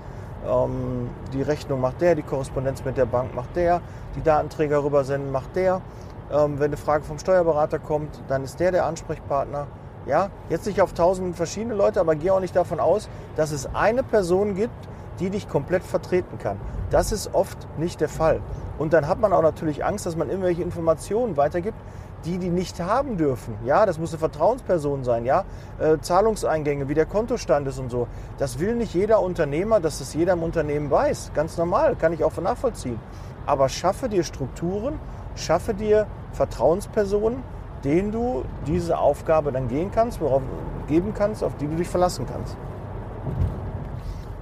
ähm, 0.48 1.10
die 1.34 1.42
Rechnung 1.42 1.82
macht 1.82 2.02
der, 2.02 2.16
die 2.16 2.22
Korrespondenz 2.22 2.84
mit 2.86 2.98
der 2.98 3.06
Bank 3.06 3.36
macht 3.36 3.56
der, 3.56 3.82
die 4.16 4.22
Datenträger 4.22 4.84
rübersenden 4.84 5.32
macht 5.32 5.56
der. 5.56 5.82
Ähm, 6.32 6.60
wenn 6.60 6.68
eine 6.68 6.78
Frage 6.78 7.04
vom 7.04 7.20
Steuerberater 7.20 7.80
kommt, 7.80 8.22
dann 8.28 8.44
ist 8.44 8.60
der 8.60 8.72
der 8.72 8.86
Ansprechpartner. 8.86 9.68
Ja, 10.06 10.30
jetzt 10.50 10.66
nicht 10.66 10.82
auf 10.82 10.94
tausend 10.94 11.36
verschiedene 11.36 11.76
Leute, 11.76 12.00
aber 12.00 12.16
geh 12.16 12.32
auch 12.32 12.40
nicht 12.40 12.56
davon 12.56 12.80
aus, 12.80 13.10
dass 13.36 13.52
es 13.52 13.74
eine 13.76 14.04
Person 14.04 14.56
gibt, 14.56 14.88
die 15.20 15.30
dich 15.30 15.50
komplett 15.50 15.84
vertreten 15.84 16.38
kann. 16.38 16.58
Das 16.90 17.12
ist 17.12 17.34
oft 17.34 17.68
nicht 17.78 18.00
der 18.00 18.10
Fall. 18.10 18.40
Und 18.78 18.94
dann 18.94 19.08
hat 19.08 19.20
man 19.20 19.34
auch 19.34 19.42
natürlich 19.42 19.84
Angst, 19.84 20.06
dass 20.06 20.16
man 20.16 20.30
irgendwelche 20.30 20.62
Informationen 20.62 21.36
weitergibt, 21.36 21.78
die 22.26 22.38
die 22.38 22.50
nicht 22.50 22.80
haben 22.80 23.18
dürfen. 23.18 23.56
Ja, 23.66 23.86
das 23.86 24.00
muss 24.00 24.12
eine 24.12 24.20
Vertrauensperson 24.20 25.04
sein. 25.04 25.26
Ja, 25.26 25.46
äh, 25.80 25.98
Zahlungseingänge, 26.00 26.88
wie 26.88 26.94
der 26.94 27.06
Kontostand 27.06 27.68
ist 27.68 27.80
und 27.80 27.90
so. 27.90 28.08
Das 28.38 28.60
will 28.60 28.76
nicht 28.76 28.94
jeder 28.94 29.22
Unternehmer, 29.22 29.80
dass 29.80 30.00
das 30.00 30.14
jeder 30.14 30.34
im 30.34 30.44
Unternehmen 30.44 30.90
weiß. 30.90 31.32
Ganz 31.34 31.58
normal, 31.58 31.96
kann 31.96 32.14
ich 32.14 32.24
auch 32.24 32.36
nachvollziehen. 32.38 33.00
Aber 33.46 33.70
schaffe 33.70 34.10
dir 34.10 34.24
Strukturen, 34.24 35.00
schaffe 35.38 35.74
dir 35.74 36.08
Vertrauenspersonen, 36.34 37.44
denen 37.84 38.12
du 38.12 38.44
diese 38.66 38.98
Aufgabe 38.98 39.52
dann 39.52 39.68
gehen 39.68 39.92
kannst, 39.92 40.20
worauf 40.22 40.42
geben 40.88 41.14
kannst, 41.14 41.44
auf 41.44 41.56
die 41.58 41.68
du 41.68 41.76
dich 41.76 41.88
verlassen 41.88 42.26
kannst. 42.32 42.58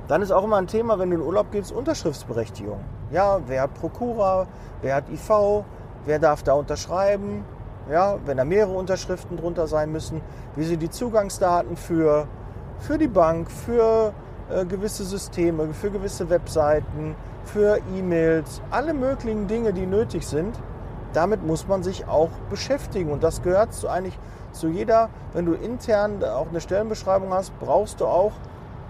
Dann 0.08 0.22
ist 0.22 0.32
auch 0.32 0.44
immer 0.44 0.58
ein 0.58 0.68
Thema, 0.68 1.00
wenn 1.00 1.10
du 1.10 1.18
in 1.18 1.22
Urlaub 1.22 1.52
gehst, 1.52 1.72
Unterschriftsberechtigung. 1.72 2.80
Ja, 3.12 3.40
wer 3.48 3.64
hat 3.64 3.74
Prokura, 3.74 4.48
wer 4.82 4.96
hat 4.96 5.10
IV, 5.10 5.64
wer 6.06 6.20
darf 6.20 6.44
da 6.44 6.54
unterschreiben, 6.54 7.44
ja, 7.90 8.18
wenn 8.26 8.38
da 8.38 8.46
mehrere 8.46 8.74
Unterschriften 8.74 9.38
drunter 9.38 9.68
sein 9.68 9.92
müssen, 9.92 10.22
wie 10.56 10.64
sind 10.64 10.82
die 10.82 10.90
Zugangsdaten 10.90 11.76
für, 11.76 12.28
für 12.80 12.98
die 12.98 13.08
Bank, 13.08 13.50
für 13.50 14.14
äh, 14.50 14.66
gewisse 14.66 15.04
Systeme, 15.04 15.74
für 15.74 15.90
gewisse 15.90 16.30
Webseiten, 16.30 17.16
für 17.46 17.80
E-Mails, 17.96 18.62
alle 18.72 18.94
möglichen 18.94 19.48
Dinge, 19.48 19.74
die 19.74 19.86
nötig 19.86 20.28
sind. 20.28 20.56
Damit 21.16 21.46
muss 21.46 21.68
man 21.68 21.82
sich 21.82 22.08
auch 22.08 22.30
beschäftigen 22.50 23.10
und 23.10 23.24
das 23.24 23.42
gehört 23.42 23.74
zu 23.74 23.88
eigentlich 23.88 24.20
zu 24.52 24.68
jeder, 24.68 25.10
wenn 25.34 25.46
du 25.46 25.54
intern 25.54 26.22
auch 26.24 26.50
eine 26.50 26.60
Stellenbeschreibung 26.60 27.34
hast, 27.34 27.58
brauchst 27.60 28.02
du 28.02 28.06
auch 28.06 28.34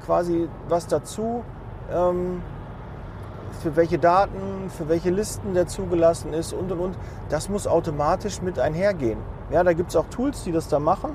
quasi 0.05 0.49
was 0.67 0.87
dazu, 0.87 1.43
ähm, 1.93 2.41
für 3.61 3.75
welche 3.75 3.99
Daten, 3.99 4.69
für 4.75 4.89
welche 4.89 5.11
Listen 5.11 5.53
der 5.53 5.67
zugelassen 5.67 6.33
ist 6.33 6.53
und 6.53 6.71
und 6.71 6.79
und. 6.79 6.97
Das 7.29 7.47
muss 7.47 7.67
automatisch 7.67 8.41
mit 8.41 8.59
einhergehen. 8.59 9.19
Ja, 9.51 9.63
da 9.63 9.73
gibt 9.73 9.89
es 9.89 9.95
auch 9.95 10.05
Tools, 10.09 10.43
die 10.43 10.51
das 10.51 10.67
da 10.67 10.79
machen, 10.79 11.11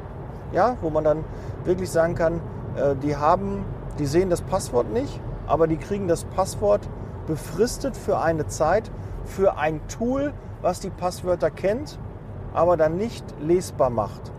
ja, 0.53 0.77
wo 0.81 0.91
man 0.91 1.05
dann 1.05 1.25
wirklich 1.65 1.91
sagen 1.91 2.15
kann, 2.15 2.41
äh, 2.77 2.95
die 3.03 3.17
haben, 3.17 3.65
die 3.99 4.07
sehen 4.07 4.31
das 4.31 4.43
Passwort 4.43 4.93
nicht, 4.93 5.21
aber 5.49 5.67
die 5.67 5.77
kriegen 5.77 6.07
das 6.07 6.25
Passwort 6.25 6.89
befristet 7.27 7.97
für 7.97 8.21
eine 8.21 8.47
Zeit 8.47 8.91
für 9.25 9.57
ein 9.57 9.81
Tool, 9.89 10.33
was 10.63 10.81
die 10.81 10.91
Passwörter 10.91 11.51
kennt, 11.51 11.99
aber 12.53 12.77
dann 12.77 12.97
nicht 12.97 13.25
lesbar 13.41 13.91
macht. 13.91 14.33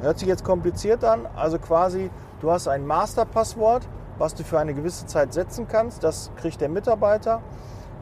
Hört 0.00 0.18
sich 0.18 0.28
jetzt 0.28 0.44
kompliziert 0.44 1.04
an, 1.04 1.26
also 1.34 1.58
quasi 1.58 2.10
du 2.40 2.50
hast 2.50 2.68
ein 2.68 2.86
Masterpasswort, 2.86 3.88
was 4.18 4.34
du 4.34 4.44
für 4.44 4.58
eine 4.58 4.74
gewisse 4.74 5.06
Zeit 5.06 5.32
setzen 5.32 5.66
kannst. 5.68 6.04
Das 6.04 6.30
kriegt 6.36 6.60
der 6.60 6.68
Mitarbeiter. 6.68 7.40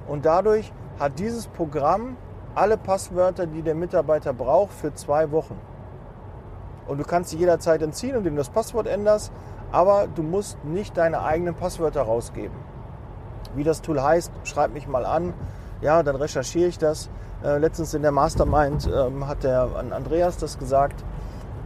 Und 0.09 0.27
dadurch 0.27 0.73
hat 0.99 1.19
dieses 1.19 1.47
Programm 1.47 2.17
alle 2.55 2.77
Passwörter, 2.77 3.47
die 3.47 3.63
der 3.63 3.75
Mitarbeiter 3.75 4.33
braucht, 4.33 4.73
für 4.73 4.93
zwei 4.95 5.31
Wochen. 5.31 5.59
Und 6.87 6.99
du 6.99 7.05
kannst 7.05 7.31
sie 7.31 7.39
jederzeit 7.39 7.81
entziehen, 7.81 8.17
indem 8.17 8.35
du 8.35 8.39
das 8.39 8.51
Passwort 8.51 8.87
änderst, 8.87 9.33
aber 9.71 10.07
du 10.13 10.23
musst 10.23 10.63
nicht 10.65 10.97
deine 10.97 11.23
eigenen 11.23 11.55
Passwörter 11.55 12.03
rausgeben. 12.03 12.57
Wie 13.55 13.65
das 13.65 13.81
Tool 13.81 14.03
heißt, 14.03 14.33
schreib 14.45 14.75
mich 14.75 14.87
mal 14.87 15.07
an. 15.07 15.33
Ja, 15.83 16.05
dann 16.05 16.15
recherchiere 16.15 16.69
ich 16.69 16.79
das. 16.79 17.11
Äh, 17.45 17.59
letztens 17.59 17.93
in 17.93 18.03
der 18.03 18.13
Mastermind 18.13 18.89
ähm, 18.95 19.27
hat 19.27 19.43
der 19.43 19.69
Andreas 19.91 20.37
das 20.37 20.57
gesagt, 20.57 21.05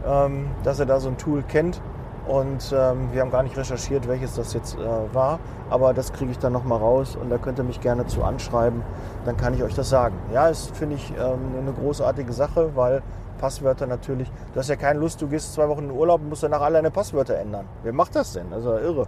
ähm, 0.05 0.47
dass 0.63 0.79
er 0.79 0.87
da 0.87 0.99
so 0.99 1.09
ein 1.09 1.17
Tool 1.17 1.43
kennt. 1.43 1.79
Und 2.27 2.73
ähm, 2.75 3.09
wir 3.13 3.21
haben 3.21 3.31
gar 3.31 3.43
nicht 3.43 3.55
recherchiert, 3.55 4.07
welches 4.07 4.35
das 4.35 4.53
jetzt 4.53 4.75
äh, 4.75 5.13
war. 5.13 5.39
Aber 5.69 5.93
das 5.93 6.11
kriege 6.11 6.31
ich 6.31 6.39
dann 6.39 6.51
nochmal 6.51 6.79
raus 6.79 7.15
und 7.15 7.29
da 7.29 7.37
könnt 7.37 7.59
ihr 7.59 7.63
mich 7.63 7.79
gerne 7.79 8.07
zu 8.07 8.23
anschreiben. 8.23 8.81
Dann 9.23 9.37
kann 9.37 9.53
ich 9.53 9.63
euch 9.63 9.75
das 9.75 9.89
sagen. 9.89 10.15
Ja, 10.33 10.49
ist, 10.49 10.75
finde 10.75 10.95
ich, 10.95 11.11
ähm, 11.11 11.39
eine 11.61 11.71
großartige 11.71 12.33
Sache, 12.33 12.71
weil 12.75 13.03
Passwörter 13.37 13.85
natürlich. 13.85 14.29
Du 14.53 14.59
hast 14.59 14.67
ja 14.67 14.75
keine 14.75 14.99
Lust, 14.99 15.21
du 15.21 15.27
gehst 15.27 15.53
zwei 15.53 15.69
Wochen 15.69 15.83
in 15.83 15.87
den 15.89 15.97
Urlaub 15.97 16.21
und 16.21 16.29
musst 16.29 16.41
danach 16.41 16.61
alle 16.61 16.77
deine 16.77 16.91
Passwörter 16.91 17.37
ändern. 17.37 17.65
Wer 17.83 17.93
macht 17.93 18.15
das 18.15 18.33
denn? 18.33 18.51
Also 18.51 18.75
irre. 18.77 19.07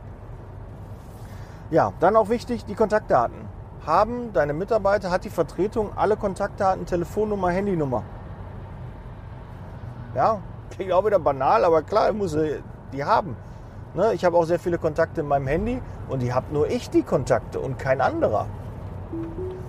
Ja, 1.72 1.92
dann 2.00 2.16
auch 2.16 2.30
wichtig, 2.30 2.64
die 2.66 2.76
Kontaktdaten. 2.76 3.49
Haben 3.86 4.34
deine 4.34 4.54
Mitarbeiter, 4.54 5.10
hat 5.10 5.24
die 5.24 5.30
Vertretung 5.30 5.92
alle 5.96 6.18
Kontaktdaten, 6.18 6.86
Telefonnummer, 6.86 7.50
Handynummer? 7.50 8.04
Ja, 10.16 10.40
klingt 10.72 10.92
auch 10.92 11.06
wieder 11.06 11.20
banal, 11.20 11.64
aber 11.64 11.82
klar, 11.82 12.12
muss 12.14 12.38
die 12.92 13.04
haben. 13.04 13.36
Ne? 13.94 14.14
Ich 14.14 14.26
habe 14.26 14.38
auch 14.38 14.44
sehr 14.44 14.60
viele 14.60 14.78
Kontakte 14.78 15.22
in 15.22 15.28
meinem 15.28 15.48
Handy 15.48 15.82
und 16.10 16.22
die 16.22 16.34
habe 16.34 16.54
nur 16.54 16.70
ich 16.70 16.90
die 16.90 17.04
Kontakte 17.04 17.60
und 17.60 17.80
kein 17.80 18.02
anderer. 18.02 18.48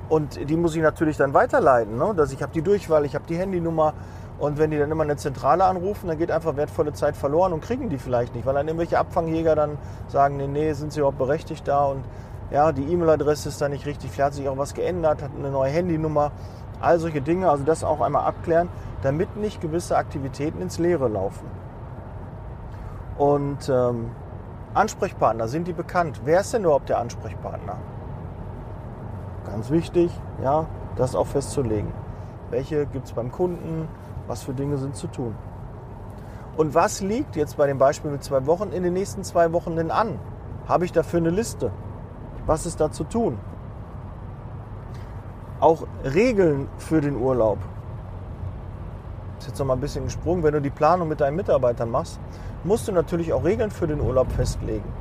Und 0.09 0.51
die 0.51 0.57
muss 0.57 0.75
ich 0.75 0.83
natürlich 0.83 1.17
dann 1.17 1.33
weiterleiten. 1.33 1.97
Ne? 1.97 2.13
Dass 2.17 2.33
ich 2.33 2.43
habe 2.43 2.53
die 2.53 2.63
Durchwahl, 2.63 3.05
ich 3.05 3.15
habe 3.15 3.25
die 3.29 3.37
Handynummer. 3.37 3.95
Und 4.39 4.59
wenn 4.59 4.71
die 4.71 4.79
dann 4.79 4.91
immer 4.91 5.03
eine 5.03 5.17
Zentrale 5.17 5.65
anrufen, 5.65 6.09
dann 6.09 6.17
geht 6.17 6.31
einfach 6.31 6.57
wertvolle 6.57 6.95
Zeit 6.95 7.15
verloren 7.15 7.53
und 7.53 7.61
kriegen 7.61 7.91
die 7.91 7.99
vielleicht 7.99 8.35
nicht, 8.35 8.47
weil 8.47 8.55
dann 8.55 8.67
irgendwelche 8.67 8.99
Abfangjäger 8.99 9.55
dann 9.55 9.77
sagen, 10.09 10.39
nee, 10.39 10.47
nee, 10.47 10.73
sind 10.73 10.95
sie 10.95 11.01
überhaupt 11.01 11.19
berechtigt 11.19 11.69
da 11.69 11.85
und 11.85 12.03
ja, 12.51 12.73
die 12.73 12.85
E-Mail-Adresse 12.85 13.49
ist 13.49 13.61
da 13.61 13.69
nicht 13.69 13.87
richtig, 13.87 14.11
vielleicht 14.11 14.27
hat 14.27 14.35
sich 14.35 14.49
auch 14.49 14.59
was 14.59 14.75
geändert, 14.75 15.23
hat 15.23 15.31
eine 15.39 15.51
neue 15.51 15.71
Handynummer, 15.71 16.33
all 16.81 16.99
solche 16.99 17.21
Dinge, 17.21 17.49
also 17.49 17.65
das 17.65 17.85
auch 17.85 18.01
einmal 18.01 18.25
abklären, 18.25 18.69
damit 19.03 19.37
nicht 19.37 19.61
gewisse 19.61 19.97
Aktivitäten 19.97 20.61
ins 20.61 20.79
Leere 20.79 21.09
laufen. 21.09 21.47
Und 23.19 23.69
ähm, 23.69 24.11
Ansprechpartner, 24.75 25.47
sind 25.47 25.69
die 25.69 25.73
bekannt? 25.73 26.23
Wer 26.25 26.41
ist 26.41 26.55
denn 26.55 26.65
überhaupt 26.65 26.89
der 26.89 26.99
Ansprechpartner? 26.99 27.77
Ganz 29.45 29.71
wichtig, 29.71 30.11
ja, 30.43 30.67
das 30.97 31.15
auch 31.15 31.27
festzulegen. 31.27 31.93
Welche 32.51 32.87
gibt 32.87 33.07
es 33.07 33.13
beim 33.13 33.31
Kunden? 33.31 33.89
Was 34.27 34.43
für 34.43 34.55
Dinge 34.55 34.77
sind 34.77 34.97
zu 34.97 35.07
tun? 35.07 35.35
Und 36.57 36.75
was 36.75 37.01
liegt 37.01 37.37
jetzt 37.37 37.57
bei 37.57 37.67
dem 37.67 37.79
Beispiel 37.79 38.11
mit 38.11 38.25
zwei 38.25 38.47
Wochen 38.47 38.71
in 38.71 38.83
den 38.83 38.93
nächsten 38.93 39.25
zwei 39.25 39.53
Wochen 39.53 39.77
denn 39.77 39.91
an? 39.91 40.19
Habe 40.67 40.85
ich 40.85 40.93
dafür 40.93 41.19
eine 41.19 41.31
Liste? 41.31 41.71
Was 42.51 42.67
ist 42.67 42.81
da 42.81 42.91
zu 42.91 43.05
tun? 43.05 43.39
Auch 45.61 45.87
Regeln 46.03 46.67
für 46.79 47.01
den 47.01 47.15
Urlaub. 47.15 47.59
Ist 49.39 49.47
jetzt 49.47 49.61
noch 49.61 49.67
mal 49.67 49.75
ein 49.75 49.81
bisschen 49.81 50.07
gesprungen. 50.07 50.43
Wenn 50.43 50.55
du 50.55 50.61
die 50.61 50.71
Planung 50.71 51.07
mit 51.07 51.21
deinen 51.21 51.37
Mitarbeitern 51.37 51.93
machst, 51.93 52.19
musst 52.65 52.89
du 52.89 52.93
natürlich 52.93 53.33
auch 53.33 53.45
Regeln 53.45 53.71
für 53.71 53.87
den 53.87 54.01
Urlaub 54.01 54.33
festlegen. 54.33 54.93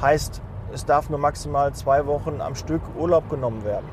Heißt, 0.00 0.40
es 0.72 0.86
darf 0.86 1.10
nur 1.10 1.18
maximal 1.18 1.70
zwei 1.74 2.06
Wochen 2.06 2.40
am 2.40 2.54
Stück 2.54 2.80
Urlaub 2.98 3.28
genommen 3.28 3.62
werden. 3.62 3.90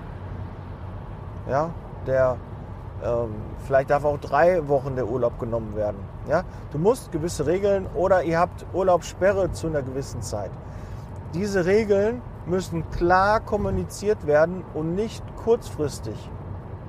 Ja, 1.49 1.71
der, 2.05 2.37
ähm, 3.03 3.35
vielleicht 3.65 3.89
darf 3.89 4.05
auch 4.05 4.17
drei 4.17 4.65
Wochen 4.69 4.95
der 4.95 5.09
Urlaub 5.09 5.37
genommen 5.41 5.75
werden. 5.75 5.97
Ja, 6.29 6.45
du 6.71 6.77
musst 6.77 7.11
gewisse 7.11 7.47
Regeln 7.47 7.85
oder 7.95 8.23
ihr 8.23 8.39
habt 8.39 8.65
Urlaubssperre 8.71 9.51
zu 9.51 9.67
einer 9.67 9.81
gewissen 9.81 10.21
Zeit. 10.21 10.51
Diese 11.33 11.65
Regeln 11.65 12.21
müssen 12.47 12.89
klar 12.91 13.39
kommuniziert 13.39 14.25
werden 14.25 14.63
und 14.73 14.95
nicht 14.95 15.23
kurzfristig. 15.43 16.15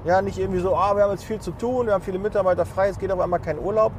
Ja, 0.05 0.23
nicht 0.23 0.39
irgendwie 0.39 0.61
so, 0.61 0.75
ah, 0.77 0.97
wir 0.97 1.03
haben 1.03 1.11
jetzt 1.11 1.25
viel 1.25 1.41
zu 1.41 1.51
tun, 1.51 1.87
wir 1.87 1.95
haben 1.95 2.03
viele 2.03 2.19
Mitarbeiter 2.19 2.65
frei, 2.65 2.89
es 2.89 2.99
geht 2.99 3.11
auf 3.11 3.21
einmal 3.21 3.41
kein 3.41 3.59
Urlaub, 3.59 3.93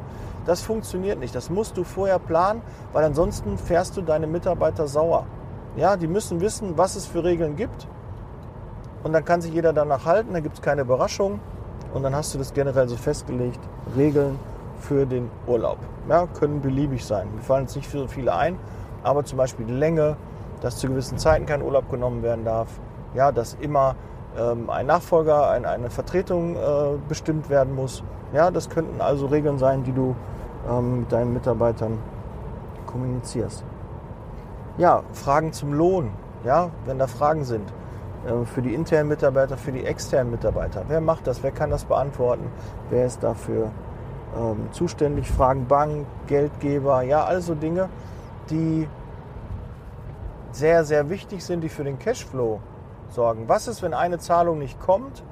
das 0.46 0.62
funktioniert 0.62 1.20
nicht. 1.20 1.36
Das 1.36 1.50
musst 1.50 1.78
du 1.78 1.84
vorher 1.84 2.20
planen, 2.20 2.62
weil 2.94 3.04
ansonsten 3.04 3.58
fährst 3.58 3.98
du 3.98 4.02
deine 4.02 4.26
Mitarbeiter 4.26 4.88
sauer. 4.88 5.26
Ja, 5.76 5.98
die 5.98 6.08
müssen 6.08 6.42
wissen, 6.42 6.78
was 6.78 6.96
es 6.96 7.06
für 7.06 7.24
Regeln 7.24 7.56
gibt. 7.56 7.88
Und 9.04 9.14
dann 9.14 9.24
kann 9.24 9.42
sich 9.42 9.54
jeder 9.54 9.74
danach 9.74 10.06
halten, 10.06 10.34
da 10.34 10.40
gibt 10.40 10.56
es 10.56 10.62
keine 10.62 10.82
Überraschung. 10.82 11.40
Und 11.94 12.04
dann 12.04 12.16
hast 12.16 12.34
du 12.34 12.38
das 12.38 12.54
generell 12.54 12.88
so 12.88 12.96
festgelegt. 12.96 13.60
Regeln 13.96 14.40
für 14.80 15.06
den 15.06 15.30
Urlaub. 15.48 15.78
Ja, 16.08 16.28
können 16.28 16.62
beliebig 16.62 17.06
sein. 17.06 17.28
Mir 17.36 17.42
fallen 17.42 17.66
jetzt 17.66 17.76
nicht 17.76 17.90
so 17.90 18.08
viele 18.08 18.34
ein, 18.34 18.58
aber 19.04 19.24
zum 19.26 19.38
Beispiel 19.38 19.66
die 19.66 19.74
Länge, 19.74 20.18
dass 20.62 20.78
zu 20.78 20.88
gewissen 20.88 21.18
Zeiten 21.18 21.46
kein 21.46 21.62
Urlaub 21.62 21.90
genommen 21.90 22.24
werden 22.24 22.46
darf. 22.46 22.68
Ja, 23.14 23.32
dass 23.32 23.56
immer 23.56 23.96
ähm, 24.38 24.70
ein 24.70 24.86
Nachfolger, 24.86 25.50
ein, 25.50 25.66
eine 25.66 25.90
Vertretung 25.90 26.56
äh, 26.56 26.60
bestimmt 27.08 27.50
werden 27.50 27.76
muss. 27.76 28.04
Ja, 28.34 28.52
das 28.52 28.70
könnten 28.70 29.02
also 29.02 29.26
Regeln 29.28 29.58
sein, 29.58 29.84
die 29.84 29.92
du 29.92 30.16
ähm, 30.70 31.02
mit 31.02 31.12
deinen 31.12 31.34
Mitarbeitern 31.34 31.98
kommunizierst. 32.86 33.64
Ja, 34.78 35.04
Fragen 35.14 35.52
zum 35.52 35.74
Lohn, 35.74 36.12
ja, 36.44 36.70
wenn 36.86 37.00
da 37.00 37.08
Fragen 37.08 37.44
sind. 37.44 37.74
Äh, 38.28 38.46
für 38.46 38.62
die 38.62 38.74
internen 38.74 39.10
Mitarbeiter, 39.10 39.58
für 39.58 39.72
die 39.72 39.86
externen 39.86 40.32
Mitarbeiter. 40.32 40.84
Wer 40.88 41.02
macht 41.02 41.28
das? 41.28 41.42
Wer 41.44 41.52
kann 41.52 41.70
das 41.70 41.86
beantworten? 41.86 42.52
Wer 42.90 43.06
ist 43.06 43.24
dafür 43.24 43.72
ähm, 44.38 44.68
zuständig? 44.72 45.30
Fragen 45.32 45.68
Bank, 45.68 46.06
Geldgeber, 46.28 47.02
ja, 47.02 47.24
also 47.24 47.56
Dinge, 47.56 47.90
die 48.50 48.88
sehr, 50.52 50.84
sehr 50.84 51.10
wichtig 51.10 51.44
sind, 51.44 51.62
die 51.62 51.70
für 51.70 51.84
den 51.84 52.00
Cashflow 52.00 52.60
sorgen. 53.10 53.48
Was 53.48 53.68
ist, 53.68 53.82
wenn 53.82 53.94
eine 53.94 54.20
Zahlung 54.20 54.60
nicht 54.60 54.80
kommt 54.80 55.24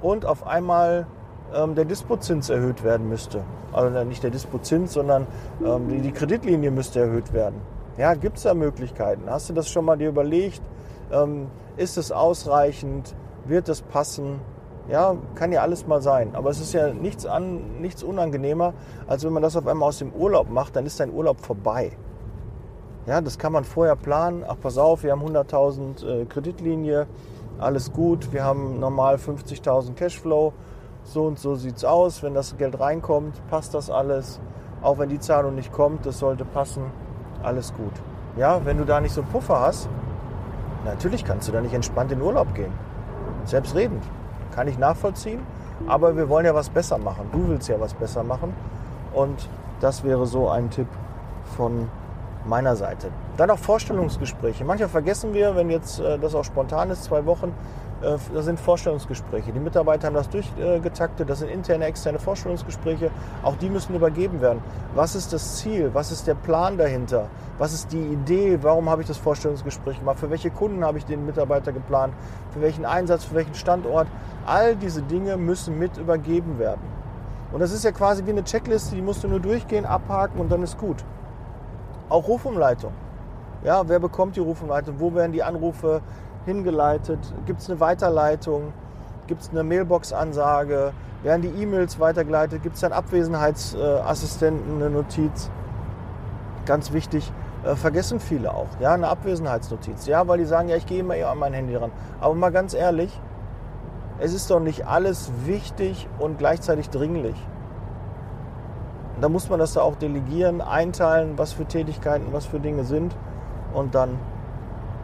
und 0.00 0.24
auf 0.26 0.46
einmal 0.46 1.06
ähm, 1.54 1.74
der 1.74 1.84
Dispozins 1.84 2.50
erhöht 2.50 2.82
werden 2.84 3.08
müsste? 3.08 3.44
Also 3.72 4.04
nicht 4.04 4.22
der 4.22 4.30
Dispozins, 4.30 4.92
sondern 4.92 5.26
ähm, 5.64 5.88
die, 5.88 6.00
die, 6.00 6.12
Kreditlinie 6.12 6.70
müsste 6.70 7.00
erhöht 7.00 7.32
werden. 7.32 7.60
Ja, 7.96 8.14
gibt 8.14 8.36
es 8.36 8.44
da 8.44 8.54
Möglichkeiten? 8.54 9.22
Hast 9.28 9.48
du 9.48 9.54
das 9.54 9.68
schon 9.68 9.84
mal 9.84 9.96
dir 9.96 10.08
überlegt? 10.08 10.62
Ähm, 11.10 11.48
ist 11.76 11.96
es 11.96 12.12
ausreichend? 12.12 13.14
Wird 13.44 13.68
es 13.68 13.82
passen? 13.82 14.40
Ja, 14.88 15.16
kann 15.34 15.52
ja 15.52 15.62
alles 15.62 15.86
mal 15.86 16.02
sein. 16.02 16.34
Aber 16.34 16.50
es 16.50 16.60
ist 16.60 16.72
ja 16.72 16.92
nichts, 16.92 17.26
an, 17.26 17.80
nichts 17.80 18.02
unangenehmer, 18.02 18.74
als 19.06 19.24
wenn 19.24 19.32
man 19.32 19.42
das 19.42 19.56
auf 19.56 19.66
einmal 19.66 19.88
aus 19.88 19.98
dem 19.98 20.12
Urlaub 20.12 20.50
macht, 20.50 20.76
dann 20.76 20.86
ist 20.86 21.00
dein 21.00 21.12
Urlaub 21.12 21.40
vorbei. 21.40 21.92
Ja, 23.04 23.20
das 23.20 23.36
kann 23.36 23.52
man 23.52 23.64
vorher 23.64 23.96
planen. 23.96 24.44
Ach, 24.46 24.56
pass 24.60 24.78
auf, 24.78 25.02
wir 25.02 25.10
haben 25.10 25.22
100.000 25.22 26.06
äh, 26.06 26.24
Kreditlinie, 26.24 27.08
alles 27.58 27.92
gut. 27.92 28.32
Wir 28.32 28.44
haben 28.44 28.78
normal 28.78 29.16
50.000 29.16 29.94
Cashflow. 29.94 30.52
So 31.04 31.24
und 31.24 31.38
so 31.38 31.56
sieht 31.56 31.76
es 31.78 31.84
aus. 31.84 32.22
Wenn 32.22 32.34
das 32.34 32.56
Geld 32.56 32.78
reinkommt, 32.78 33.34
passt 33.48 33.74
das 33.74 33.90
alles. 33.90 34.40
Auch 34.82 34.98
wenn 34.98 35.08
die 35.08 35.18
Zahlung 35.18 35.56
nicht 35.56 35.72
kommt, 35.72 36.06
das 36.06 36.20
sollte 36.20 36.44
passen. 36.44 36.84
Alles 37.42 37.74
gut. 37.74 37.92
Ja, 38.36 38.64
wenn 38.64 38.78
du 38.78 38.84
da 38.84 39.00
nicht 39.00 39.12
so 39.12 39.22
einen 39.22 39.30
Puffer 39.30 39.60
hast, 39.60 39.88
natürlich 40.84 41.24
kannst 41.24 41.48
du 41.48 41.52
da 41.52 41.60
nicht 41.60 41.74
entspannt 41.74 42.12
in 42.12 42.22
Urlaub 42.22 42.54
gehen. 42.54 42.72
Selbstredend. 43.46 44.04
Kann 44.54 44.68
ich 44.68 44.78
nachvollziehen. 44.78 45.40
Aber 45.88 46.16
wir 46.16 46.28
wollen 46.28 46.46
ja 46.46 46.54
was 46.54 46.70
besser 46.70 46.98
machen. 46.98 47.28
Du 47.32 47.48
willst 47.48 47.68
ja 47.68 47.80
was 47.80 47.94
besser 47.94 48.22
machen. 48.22 48.54
Und 49.12 49.48
das 49.80 50.04
wäre 50.04 50.26
so 50.26 50.48
ein 50.48 50.70
Tipp 50.70 50.86
von 51.56 51.88
meiner 52.46 52.76
Seite. 52.76 53.08
Dann 53.36 53.50
auch 53.50 53.58
Vorstellungsgespräche. 53.58 54.64
Manchmal 54.64 54.88
vergessen 54.88 55.32
wir, 55.34 55.56
wenn 55.56 55.70
jetzt 55.70 56.00
äh, 56.00 56.18
das 56.18 56.34
auch 56.34 56.44
spontan 56.44 56.90
ist, 56.90 57.04
zwei 57.04 57.24
Wochen, 57.26 57.54
äh, 58.02 58.16
das 58.34 58.44
sind 58.44 58.58
Vorstellungsgespräche. 58.58 59.52
Die 59.52 59.60
Mitarbeiter 59.60 60.08
haben 60.08 60.14
das 60.14 60.28
durchgetaktet, 60.28 61.28
das 61.28 61.38
sind 61.38 61.50
interne, 61.50 61.84
externe 61.86 62.18
Vorstellungsgespräche. 62.18 63.10
Auch 63.42 63.56
die 63.56 63.70
müssen 63.70 63.94
übergeben 63.94 64.40
werden. 64.40 64.62
Was 64.94 65.14
ist 65.14 65.32
das 65.32 65.56
Ziel? 65.58 65.90
Was 65.92 66.10
ist 66.10 66.26
der 66.26 66.34
Plan 66.34 66.76
dahinter? 66.76 67.28
Was 67.58 67.72
ist 67.72 67.92
die 67.92 68.02
Idee? 68.02 68.58
Warum 68.62 68.90
habe 68.90 69.02
ich 69.02 69.08
das 69.08 69.18
Vorstellungsgespräch 69.18 69.98
gemacht? 70.00 70.18
Für 70.18 70.30
welche 70.30 70.50
Kunden 70.50 70.84
habe 70.84 70.98
ich 70.98 71.04
den 71.04 71.24
Mitarbeiter 71.24 71.72
geplant? 71.72 72.14
Für 72.50 72.60
welchen 72.60 72.84
Einsatz? 72.84 73.24
Für 73.24 73.36
welchen 73.36 73.54
Standort? 73.54 74.08
All 74.46 74.74
diese 74.74 75.02
Dinge 75.02 75.36
müssen 75.36 75.78
mit 75.78 75.96
übergeben 75.96 76.58
werden. 76.58 76.80
Und 77.52 77.60
das 77.60 77.70
ist 77.70 77.84
ja 77.84 77.92
quasi 77.92 78.24
wie 78.24 78.30
eine 78.30 78.44
Checkliste, 78.44 78.96
die 78.96 79.02
musst 79.02 79.22
du 79.22 79.28
nur 79.28 79.38
durchgehen, 79.38 79.84
abhaken 79.84 80.40
und 80.40 80.50
dann 80.50 80.62
ist 80.62 80.78
gut. 80.78 81.04
Auch 82.12 82.28
Rufumleitung. 82.28 82.92
Ja, 83.64 83.88
wer 83.88 83.98
bekommt 83.98 84.36
die 84.36 84.40
Rufumleitung? 84.40 84.96
Wo 84.98 85.14
werden 85.14 85.32
die 85.32 85.42
Anrufe 85.42 86.02
hingeleitet? 86.44 87.18
Gibt 87.46 87.62
es 87.62 87.70
eine 87.70 87.80
Weiterleitung? 87.80 88.74
Gibt 89.28 89.40
es 89.40 89.48
eine 89.48 89.62
Mailbox-Ansage? 89.64 90.92
Werden 91.22 91.40
die 91.40 91.62
E-Mails 91.62 91.98
weitergeleitet? 91.98 92.62
Gibt 92.62 92.76
es 92.76 92.84
einen 92.84 92.92
Abwesenheitsassistenten, 92.92 94.76
eine 94.76 94.90
Notiz? 94.90 95.50
Ganz 96.66 96.92
wichtig, 96.92 97.32
äh, 97.64 97.76
vergessen 97.76 98.20
viele 98.20 98.52
auch. 98.52 98.68
Ja, 98.78 98.92
eine 98.92 99.08
Abwesenheitsnotiz. 99.08 100.04
Ja, 100.06 100.28
weil 100.28 100.36
die 100.36 100.44
sagen, 100.44 100.68
ja, 100.68 100.76
ich 100.76 100.84
gehe 100.84 101.00
immer 101.00 101.14
eher 101.14 101.30
an 101.30 101.38
mein 101.38 101.54
Handy 101.54 101.74
ran. 101.74 101.92
Aber 102.20 102.34
mal 102.34 102.52
ganz 102.52 102.74
ehrlich, 102.74 103.18
es 104.18 104.34
ist 104.34 104.50
doch 104.50 104.60
nicht 104.60 104.86
alles 104.86 105.32
wichtig 105.46 106.06
und 106.18 106.36
gleichzeitig 106.36 106.90
dringlich. 106.90 107.36
Da 109.20 109.28
muss 109.28 109.48
man 109.48 109.58
das 109.58 109.74
da 109.74 109.82
auch 109.82 109.96
delegieren, 109.96 110.60
einteilen, 110.60 111.38
was 111.38 111.52
für 111.52 111.64
Tätigkeiten, 111.64 112.32
was 112.32 112.46
für 112.46 112.60
Dinge 112.60 112.84
sind. 112.84 113.14
Und 113.72 113.94
dann 113.94 114.18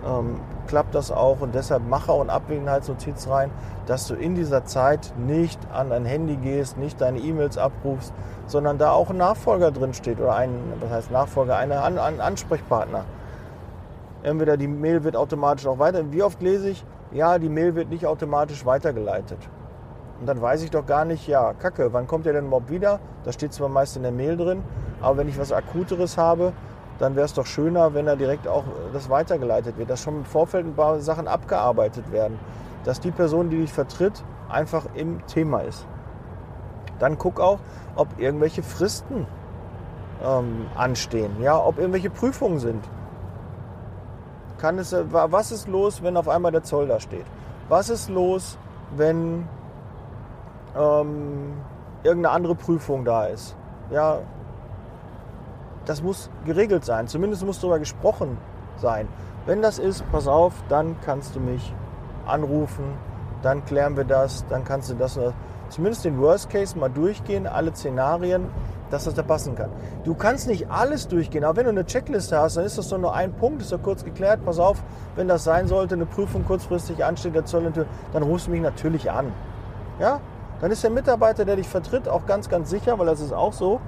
ähm, 0.06 0.40
klappt 0.66 0.94
das 0.94 1.10
auch. 1.10 1.40
Und 1.40 1.54
deshalb 1.54 1.86
mache 1.86 2.12
auch 2.12 2.20
eine 2.20 2.32
Abwesenheitsnotiz 2.32 3.28
rein, 3.28 3.50
dass 3.86 4.06
du 4.06 4.14
in 4.14 4.34
dieser 4.34 4.64
Zeit 4.64 5.12
nicht 5.18 5.58
an 5.72 5.90
dein 5.90 6.04
Handy 6.04 6.36
gehst, 6.36 6.78
nicht 6.78 7.00
deine 7.00 7.18
E-Mails 7.18 7.58
abrufst, 7.58 8.12
sondern 8.46 8.78
da 8.78 8.92
auch 8.92 9.10
ein 9.10 9.16
Nachfolger 9.16 9.70
drin 9.70 9.94
steht 9.94 10.20
oder 10.20 10.34
ein, 10.34 10.50
was 10.80 10.90
heißt 10.90 11.10
Nachfolger, 11.10 11.56
ein 11.56 11.72
Ansprechpartner. 11.72 13.04
Entweder 14.22 14.56
die 14.56 14.68
Mail 14.68 15.04
wird 15.04 15.16
automatisch 15.16 15.66
auch 15.66 15.78
weiter. 15.78 16.12
Wie 16.12 16.22
oft 16.22 16.42
lese 16.42 16.70
ich? 16.70 16.84
Ja, 17.12 17.38
die 17.38 17.48
Mail 17.48 17.74
wird 17.74 17.88
nicht 17.88 18.04
automatisch 18.04 18.66
weitergeleitet. 18.66 19.38
Und 20.20 20.26
dann 20.26 20.40
weiß 20.40 20.62
ich 20.62 20.70
doch 20.70 20.84
gar 20.84 21.04
nicht, 21.04 21.28
ja, 21.28 21.52
kacke, 21.54 21.92
wann 21.92 22.06
kommt 22.06 22.26
der 22.26 22.32
denn 22.32 22.46
überhaupt 22.46 22.70
wieder? 22.70 22.98
Das 23.24 23.34
steht 23.34 23.52
zwar 23.52 23.68
meist 23.68 23.96
in 23.96 24.02
der 24.02 24.12
Mail 24.12 24.36
drin, 24.36 24.64
aber 25.00 25.18
wenn 25.18 25.28
ich 25.28 25.38
was 25.38 25.52
Akuteres 25.52 26.18
habe, 26.18 26.52
dann 26.98 27.14
wäre 27.14 27.26
es 27.26 27.34
doch 27.34 27.46
schöner, 27.46 27.94
wenn 27.94 28.06
da 28.06 28.16
direkt 28.16 28.48
auch 28.48 28.64
das 28.92 29.08
weitergeleitet 29.08 29.78
wird, 29.78 29.88
dass 29.88 30.02
schon 30.02 30.16
im 30.16 30.24
Vorfeld 30.24 30.66
ein 30.66 30.74
paar 30.74 30.98
Sachen 30.98 31.28
abgearbeitet 31.28 32.10
werden, 32.10 32.38
dass 32.84 32.98
die 32.98 33.12
Person, 33.12 33.50
die 33.50 33.58
dich 33.58 33.72
vertritt, 33.72 34.24
einfach 34.48 34.86
im 34.94 35.24
Thema 35.26 35.60
ist. 35.60 35.86
Dann 36.98 37.16
guck 37.18 37.38
auch, 37.38 37.60
ob 37.94 38.18
irgendwelche 38.18 38.64
Fristen 38.64 39.26
ähm, 40.24 40.66
anstehen, 40.74 41.40
ja, 41.40 41.56
ob 41.56 41.78
irgendwelche 41.78 42.10
Prüfungen 42.10 42.58
sind. 42.58 42.84
Kann 44.58 44.78
es, 44.78 44.92
was 44.92 45.52
ist 45.52 45.68
los, 45.68 46.02
wenn 46.02 46.16
auf 46.16 46.28
einmal 46.28 46.50
der 46.50 46.64
Zoll 46.64 46.88
da 46.88 46.98
steht? 46.98 47.26
Was 47.68 47.90
ist 47.90 48.08
los, 48.08 48.58
wenn 48.96 49.46
ähm, 50.78 51.54
irgendeine 52.02 52.34
andere 52.34 52.54
Prüfung 52.54 53.04
da 53.04 53.26
ist? 53.26 53.56
Ja, 53.90 54.18
das 55.86 56.02
muss 56.02 56.30
geregelt 56.44 56.84
sein. 56.84 57.08
Zumindest 57.08 57.44
muss 57.44 57.60
darüber 57.60 57.78
gesprochen 57.78 58.36
sein. 58.76 59.08
Wenn 59.46 59.62
das 59.62 59.78
ist, 59.78 60.04
pass 60.12 60.28
auf, 60.28 60.52
dann 60.68 60.96
kannst 61.04 61.34
du 61.34 61.40
mich 61.40 61.74
anrufen, 62.26 62.84
dann 63.42 63.64
klären 63.64 63.96
wir 63.96 64.04
das, 64.04 64.44
dann 64.48 64.64
kannst 64.64 64.90
du 64.90 64.94
das 64.94 65.18
zumindest 65.70 66.04
den 66.04 66.20
Worst 66.20 66.50
Case 66.50 66.78
mal 66.78 66.88
durchgehen, 66.90 67.46
alle 67.46 67.74
Szenarien, 67.74 68.46
dass 68.90 69.04
das 69.04 69.14
da 69.14 69.22
passen 69.22 69.54
kann. 69.54 69.70
Du 70.04 70.14
kannst 70.14 70.48
nicht 70.48 70.70
alles 70.70 71.08
durchgehen, 71.08 71.44
aber 71.44 71.56
wenn 71.56 71.64
du 71.64 71.70
eine 71.70 71.84
Checkliste 71.84 72.38
hast, 72.38 72.56
dann 72.56 72.64
ist 72.64 72.78
das 72.78 72.88
doch 72.88 72.98
nur 72.98 73.14
ein 73.14 73.32
Punkt, 73.32 73.62
ist 73.62 73.72
doch 73.72 73.82
kurz 73.82 74.04
geklärt, 74.04 74.44
pass 74.44 74.58
auf, 74.58 74.82
wenn 75.16 75.28
das 75.28 75.44
sein 75.44 75.66
sollte, 75.66 75.94
eine 75.94 76.06
Prüfung 76.06 76.44
kurzfristig 76.44 77.04
ansteht, 77.04 77.34
der 77.34 77.44
Zoll, 77.44 77.70
dann 78.12 78.22
rufst 78.22 78.46
du 78.46 78.50
mich 78.50 78.62
natürlich 78.62 79.10
an. 79.10 79.32
Ja? 80.00 80.20
Dann 80.60 80.70
ist 80.70 80.82
der 80.82 80.90
Mitarbeiter, 80.90 81.44
der 81.44 81.56
dich 81.56 81.68
vertritt, 81.68 82.08
auch 82.08 82.26
ganz, 82.26 82.48
ganz 82.48 82.70
sicher, 82.70 82.98
weil 82.98 83.06
das 83.06 83.20
ist 83.20 83.32
auch 83.32 83.52
so. 83.52 83.80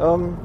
Ähm, 0.00 0.36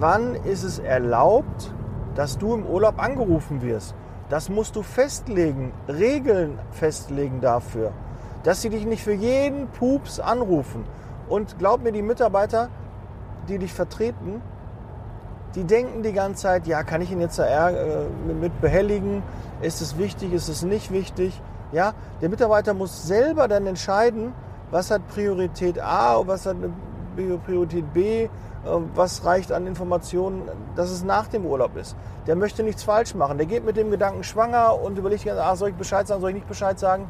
wann 0.00 0.34
ist 0.34 0.64
es 0.64 0.78
erlaubt, 0.78 1.72
dass 2.14 2.38
du 2.38 2.54
im 2.54 2.66
Urlaub 2.66 3.02
angerufen 3.02 3.62
wirst. 3.62 3.94
Das 4.28 4.48
musst 4.48 4.76
du 4.76 4.82
festlegen, 4.82 5.72
Regeln 5.88 6.58
festlegen 6.70 7.40
dafür, 7.40 7.92
dass 8.42 8.62
sie 8.62 8.70
dich 8.70 8.86
nicht 8.86 9.02
für 9.02 9.12
jeden 9.12 9.68
Pups 9.68 10.20
anrufen. 10.20 10.84
Und 11.28 11.58
glaub 11.58 11.82
mir, 11.82 11.92
die 11.92 12.02
Mitarbeiter, 12.02 12.68
die 13.48 13.58
dich 13.58 13.72
vertreten, 13.72 14.40
die 15.54 15.64
denken 15.64 16.02
die 16.02 16.12
ganze 16.12 16.42
Zeit, 16.42 16.66
ja, 16.66 16.82
kann 16.82 17.00
ich 17.00 17.12
ihn 17.12 17.20
jetzt 17.20 17.38
da 17.38 17.70
äh, 17.70 18.06
mit 18.40 18.60
behelligen? 18.60 19.22
Ist 19.60 19.80
es 19.80 19.98
wichtig, 19.98 20.32
ist 20.32 20.48
es 20.48 20.62
nicht 20.62 20.90
wichtig? 20.90 21.40
Ja, 21.72 21.92
der 22.20 22.28
Mitarbeiter 22.28 22.74
muss 22.74 23.06
selber 23.06 23.48
dann 23.48 23.66
entscheiden, 23.66 24.32
was 24.70 24.90
hat 24.90 25.06
Priorität 25.08 25.80
A 25.80 26.26
was 26.26 26.46
hat 26.46 26.56
Priorität 27.46 27.92
B 27.92 28.24
äh, 28.24 28.28
was 28.94 29.24
reicht 29.24 29.52
an 29.52 29.66
Informationen, 29.66 30.42
dass 30.76 30.90
es 30.90 31.04
nach 31.04 31.28
dem 31.28 31.44
Urlaub 31.44 31.76
ist. 31.76 31.96
Der 32.26 32.36
möchte 32.36 32.62
nichts 32.62 32.82
falsch 32.82 33.14
machen. 33.14 33.38
Der 33.38 33.46
geht 33.46 33.64
mit 33.64 33.76
dem 33.76 33.90
Gedanken 33.90 34.24
schwanger 34.24 34.80
und 34.80 34.98
überlegt, 34.98 35.28
ah, 35.28 35.56
soll 35.56 35.70
ich 35.70 35.74
Bescheid 35.74 36.06
sagen, 36.06 36.20
soll 36.20 36.30
ich 36.30 36.36
nicht 36.36 36.48
Bescheid 36.48 36.78
sagen? 36.78 37.08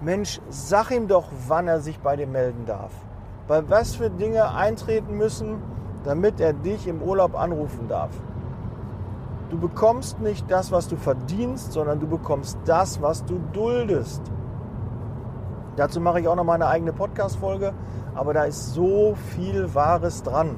Mensch, 0.00 0.40
sag 0.50 0.90
ihm 0.90 1.08
doch, 1.08 1.28
wann 1.46 1.68
er 1.68 1.80
sich 1.80 1.98
bei 2.00 2.16
dir 2.16 2.26
melden 2.26 2.66
darf. 2.66 2.92
Weil 3.48 3.68
was 3.70 3.94
für 3.94 4.10
Dinge 4.10 4.54
eintreten 4.54 5.16
müssen, 5.16 5.62
damit 6.04 6.40
er 6.40 6.52
dich 6.52 6.86
im 6.86 7.00
Urlaub 7.00 7.34
anrufen 7.34 7.88
darf. 7.88 8.10
Du 9.50 9.58
bekommst 9.58 10.20
nicht 10.20 10.50
das, 10.50 10.72
was 10.72 10.88
du 10.88 10.96
verdienst, 10.96 11.72
sondern 11.72 12.00
du 12.00 12.06
bekommst 12.06 12.58
das, 12.64 13.00
was 13.00 13.24
du 13.24 13.40
duldest. 13.52 14.22
Dazu 15.76 16.00
mache 16.00 16.20
ich 16.20 16.28
auch 16.28 16.36
noch 16.36 16.44
mal 16.44 16.54
eine 16.54 16.66
eigene 16.66 16.92
Podcast-Folge 16.92 17.72
aber 18.16 18.32
da 18.32 18.44
ist 18.44 18.72
so 18.74 19.14
viel 19.14 19.74
Wahres 19.74 20.22
dran. 20.22 20.56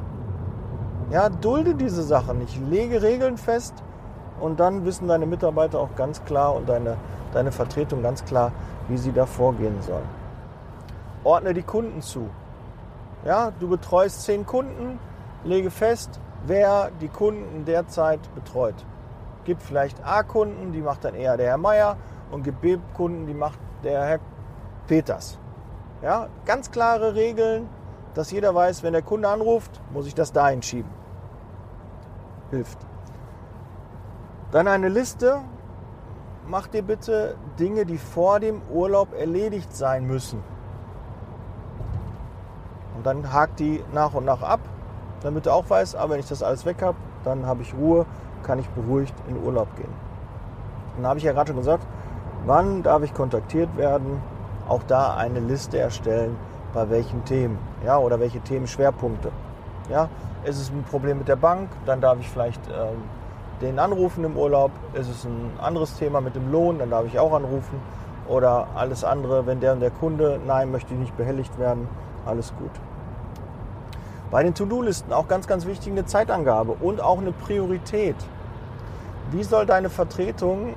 Ja, 1.11 1.29
dulde 1.29 1.75
diese 1.75 2.03
Sachen 2.03 2.39
nicht. 2.39 2.59
Lege 2.71 3.03
Regeln 3.03 3.37
fest 3.37 3.75
und 4.41 4.61
dann 4.61 4.85
wissen 4.85 5.09
deine 5.09 5.27
Mitarbeiter 5.27 5.81
auch 5.81 5.95
ganz 5.97 6.25
klar 6.25 6.55
und 6.55 6.69
deine, 6.69 6.97
deine 7.33 7.51
Vertretung 7.51 8.03
ganz 8.03 8.25
klar, 8.25 8.53
wie 8.89 8.97
sie 8.97 9.13
da 9.13 9.27
vorgehen 9.27 9.83
sollen. 9.83 10.09
Ordne 11.25 11.53
die 11.53 11.63
Kunden 11.63 12.01
zu. 12.01 12.31
Ja, 13.25 13.51
du 13.59 13.69
betreust 13.69 14.23
zehn 14.23 14.47
Kunden, 14.47 15.01
lege 15.43 15.71
fest, 15.71 16.21
wer 16.47 16.91
die 17.01 17.09
Kunden 17.09 17.65
derzeit 17.65 18.21
betreut. 18.35 18.75
Gibt 19.45 19.63
vielleicht 19.63 20.05
A-Kunden, 20.05 20.73
die 20.73 20.81
macht 20.81 21.05
dann 21.05 21.15
eher 21.15 21.37
der 21.37 21.49
Herr 21.49 21.59
Meier 21.59 21.97
und 22.31 22.45
gibt 22.45 22.61
B-Kunden, 22.61 23.27
die 23.27 23.35
macht 23.35 23.59
der 23.83 24.05
Herr 24.05 24.19
Peters. 24.87 25.39
Ja, 26.03 26.29
ganz 26.45 26.71
klare 26.71 27.15
Regeln, 27.15 27.69
dass 28.15 28.31
jeder 28.31 28.55
weiß, 28.55 28.83
wenn 28.83 28.93
der 28.93 29.03
Kunde 29.03 29.29
anruft, 29.29 29.81
muss 29.93 30.07
ich 30.07 30.15
das 30.15 30.33
dahin 30.33 30.63
schieben. 30.63 30.91
Hilft. 32.51 32.79
Dann 34.51 34.69
eine 34.69 34.89
Liste. 34.89 35.41
Mach 36.47 36.67
dir 36.67 36.83
bitte 36.83 37.37
Dinge, 37.59 37.85
die 37.85 37.99
vor 37.99 38.41
dem 38.41 38.63
Urlaub 38.71 39.13
erledigt 39.13 39.77
sein 39.77 40.07
müssen. 40.07 40.43
Und 42.97 43.05
dann 43.05 43.33
hakt 43.33 43.61
die 43.61 43.85
nach 43.93 44.15
und 44.15 44.25
nach 44.25 44.43
ab, 44.43 44.61
damit 45.23 45.47
du 45.47 45.53
auch 45.53 45.69
weißt, 45.69 45.97
aber 45.97 46.15
wenn 46.15 46.21
ich 46.21 46.29
das 46.29 46.43
alles 46.43 46.65
weg 46.67 46.83
habe, 46.83 46.97
dann 47.25 47.47
habe 47.47 47.63
ich 47.63 47.75
Ruhe, 47.75 48.07
kann 48.43 48.59
ich 48.59 48.69
beruhigt 48.71 49.15
in 49.29 49.43
Urlaub 49.43 49.75
gehen. 49.77 50.09
Kontakten, 50.99 51.07
habe 51.07 51.19
ich 51.19 51.25
ja 51.25 51.33
gerade 51.33 51.49
schon 51.49 51.57
gesagt, 51.57 51.87
wann 52.47 52.83
darf 52.83 53.03
ich 53.03 53.15
kontaktiert 53.15 53.77
werden? 53.77 54.21
Auch 54.69 54.83
da 54.87 55.15
eine 55.17 55.41
Liste 55.41 55.79
erstellen, 55.79 56.37
bei 56.75 56.91
welchen 56.91 57.25
Themen, 57.25 57.59
ja, 57.85 57.99
oder 57.99 58.19
welche 58.21 58.41
Themenschwerpunkte. 58.41 59.31
Ja, 59.89 60.09
ist 60.45 60.61
es 60.61 60.71
ein 60.71 60.85
Problem 60.91 61.19
mit 61.19 61.29
der 61.29 61.37
Bank, 61.37 61.71
dann 61.87 62.01
darf 62.01 62.19
ich 62.21 62.29
vielleicht 62.29 62.61
ähm, 62.69 63.03
den 63.61 63.79
anrufen 63.79 64.25
im 64.25 64.37
Urlaub. 64.37 64.71
Ist 64.93 65.09
es 65.09 65.25
ein 65.25 65.53
anderes 65.61 65.97
Thema 65.97 66.21
mit 66.21 66.35
dem 66.37 66.51
Lohn, 66.53 66.79
dann 66.79 66.91
darf 66.91 67.07
ich 67.07 67.19
auch 67.19 67.33
anrufen. 67.33 67.81
Oder 68.29 68.67
alles 68.75 69.05
andere, 69.05 69.47
wenn 69.47 69.61
der 69.61 69.73
und 69.73 69.81
der 69.81 69.91
Kunde, 69.91 70.39
nein, 70.47 70.71
möchte 70.71 70.95
nicht 70.95 71.17
behelligt 71.17 71.59
werden, 71.59 71.89
alles 72.27 72.53
gut. 72.59 72.71
Bei 74.31 74.43
den 74.43 74.55
To-Do-Listen 74.55 75.13
auch 75.13 75.27
ganz, 75.27 75.47
ganz 75.47 75.67
wichtig 75.67 75.93
eine 75.93 76.05
Zeitangabe 76.05 76.73
und 76.73 77.01
auch 77.01 77.19
eine 77.19 77.33
Priorität. 77.33 78.17
Wie 79.31 79.43
soll 79.43 79.65
deine 79.65 79.89
Vertretung 79.89 80.75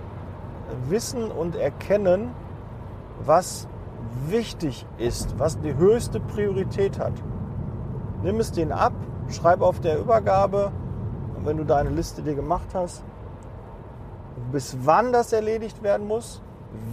wissen 0.87 1.29
und 1.29 1.55
erkennen, 1.55 2.31
was 3.25 3.67
wichtig 4.27 4.85
ist, 4.97 5.37
was 5.37 5.59
die 5.59 5.75
höchste 5.75 6.21
Priorität 6.21 6.97
hat? 6.97 7.13
Nimm 8.23 8.39
es 8.39 8.53
denen 8.53 8.71
ab, 8.71 8.93
schreib 9.29 9.61
auf 9.61 9.81
der 9.81 9.99
Übergabe, 9.99 10.71
wenn 11.43 11.57
du 11.57 11.65
deine 11.65 11.89
Liste 11.89 12.21
dir 12.21 12.35
gemacht 12.35 12.69
hast, 12.73 13.03
bis 14.51 14.77
wann 14.83 15.11
das 15.11 15.33
erledigt 15.33 15.83
werden 15.83 16.07
muss, 16.07 16.41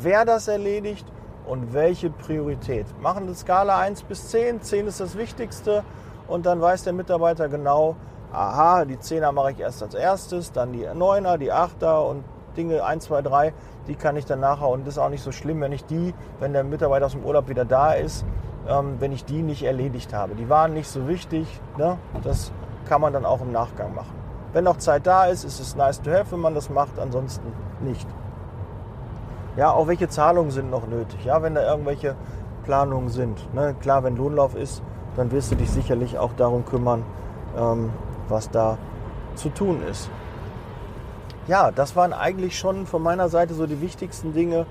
wer 0.01 0.25
das 0.25 0.49
erledigt 0.49 1.07
und 1.47 1.73
welche 1.73 2.11
Priorität. 2.11 2.87
Machen 3.01 3.25
eine 3.25 3.35
Skala 3.35 3.79
1 3.79 4.03
bis 4.03 4.29
10. 4.29 4.63
10 4.63 4.87
ist 4.89 5.01
das 5.01 5.17
Wichtigste 5.17 5.85
und 6.29 6.47
dann 6.47 6.61
weiß 6.61 6.85
der 6.85 6.93
Mitarbeiter 6.93 7.49
genau, 7.49 7.97
aha, 8.33 8.85
die 8.85 8.97
10er 8.97 9.33
mache 9.33 9.53
ich 9.53 9.61
erst 9.61 9.83
als 9.83 9.95
erstes, 9.95 10.53
dann 10.53 10.73
die 10.73 10.87
9er, 10.87 11.39
die 11.39 11.53
8er 11.53 12.09
und 12.09 12.25
Dinge 12.57 12.85
1, 12.85 13.05
2, 13.05 13.23
3, 13.23 13.53
die 13.87 13.95
kann 13.95 14.17
ich 14.17 14.27
dann 14.27 14.41
nachher 14.41 14.69
und 14.69 14.87
das 14.87 14.95
ist 14.95 14.99
auch 14.99 15.09
nicht 15.09 15.23
so 15.23 15.33
schlimm, 15.33 15.61
wenn 15.61 15.73
ich 15.73 15.85
die, 15.85 16.15
wenn 16.41 16.53
der 16.53 16.65
Mitarbeiter 16.65 17.07
aus 17.07 17.13
dem 17.13 17.25
Urlaub 17.25 17.49
wieder 17.49 17.65
da 17.65 17.93
ist, 17.93 18.25
ähm, 18.69 18.97
wenn 18.99 19.13
ich 19.13 19.25
die 19.25 19.43
nicht 19.43 19.63
erledigt 19.63 20.13
habe. 20.13 20.35
Die 20.35 20.49
waren 20.49 20.75
nicht 20.75 20.89
so 20.89 21.09
wichtig, 21.09 21.47
ne? 21.79 21.99
das 22.23 22.53
kann 22.89 23.01
man 23.01 23.13
dann 23.13 23.25
auch 23.25 23.41
im 23.41 23.53
Nachgang 23.53 23.95
machen. 23.95 24.17
Wenn 24.53 24.65
noch 24.65 24.79
Zeit 24.79 25.07
da 25.07 25.27
ist, 25.27 25.45
ist 25.45 25.61
es 25.61 25.77
nice 25.77 26.01
to 26.01 26.11
have, 26.11 26.33
wenn 26.33 26.41
man 26.41 26.55
das 26.55 26.71
macht, 26.71 26.99
ansonsten 26.99 27.53
nicht. 27.81 28.09
Ja, 29.57 29.73
auch 29.73 29.87
welche 29.89 30.09
Zahlungen 30.09 30.51
sind 30.51 30.71
noch 30.71 30.87
nötig, 30.87 31.25
ja, 31.25 31.43
wenn 31.43 31.55
da 31.55 31.63
irgendwelche 31.63 32.15
Planungen 32.65 33.09
sind. 33.09 33.55
Ne? 33.55 33.75
Klar, 33.81 34.05
wenn 34.05 34.17
Lohnlauf 34.17 34.55
ist, 34.55 34.83
dann 35.19 35.31
wirst 35.31 35.51
du 35.51 35.57
dich 35.57 35.71
sicherlich 35.71 36.19
auch 36.19 36.33
darum 36.33 36.65
kümmern, 36.65 37.05
ähm, 37.59 37.91
was 38.29 38.51
da 38.51 38.79
zu 39.35 39.51
tun 39.51 39.83
ist. 39.83 40.09
Ja, 41.47 41.71
das 41.71 41.97
waren 41.97 42.13
eigentlich 42.13 42.59
schon 42.59 42.87
von 42.87 43.03
meiner 43.03 43.29
Seite 43.29 43.53
so 43.53 43.67
die 43.67 43.81
wichtigsten 43.81 44.33
Dinge 44.33 44.65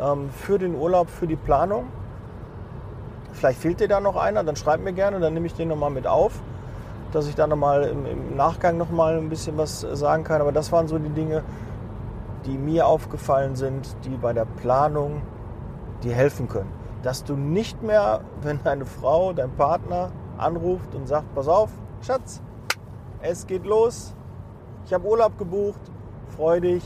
ähm, 0.00 0.30
für 0.30 0.58
den 0.58 0.74
Urlaub, 0.74 1.08
für 1.08 1.28
die 1.28 1.36
Planung. 1.36 1.84
Vielleicht 3.32 3.60
fehlt 3.60 3.78
dir 3.78 3.88
da 3.88 4.00
noch 4.00 4.16
einer, 4.16 4.42
dann 4.42 4.56
schreib 4.56 4.80
mir 4.80 4.92
gerne, 4.92 5.20
dann 5.20 5.34
nehme 5.34 5.46
ich 5.46 5.54
den 5.54 5.68
nochmal 5.68 5.90
mit 5.90 6.08
auf 6.08 6.32
dass 7.12 7.28
ich 7.28 7.34
da 7.34 7.46
nochmal 7.46 7.84
im, 7.84 8.06
im 8.06 8.36
Nachgang 8.36 8.78
nochmal 8.78 9.18
ein 9.18 9.28
bisschen 9.28 9.56
was 9.58 9.80
sagen 9.80 10.24
kann. 10.24 10.40
Aber 10.40 10.52
das 10.52 10.72
waren 10.72 10.88
so 10.88 10.98
die 10.98 11.10
Dinge, 11.10 11.44
die 12.46 12.58
mir 12.58 12.86
aufgefallen 12.86 13.54
sind, 13.54 13.94
die 14.04 14.16
bei 14.16 14.32
der 14.32 14.46
Planung 14.46 15.22
dir 16.02 16.14
helfen 16.14 16.48
können. 16.48 16.70
Dass 17.02 17.24
du 17.24 17.36
nicht 17.36 17.82
mehr, 17.82 18.20
wenn 18.42 18.62
deine 18.62 18.86
Frau, 18.86 19.32
dein 19.32 19.50
Partner 19.56 20.12
anruft 20.38 20.94
und 20.94 21.08
sagt, 21.08 21.34
pass 21.34 21.48
auf, 21.48 21.70
Schatz, 22.00 22.40
es 23.20 23.46
geht 23.46 23.64
los, 23.64 24.14
ich 24.84 24.92
habe 24.92 25.06
Urlaub 25.06 25.38
gebucht, 25.38 25.80
freu 26.36 26.60
dich, 26.60 26.84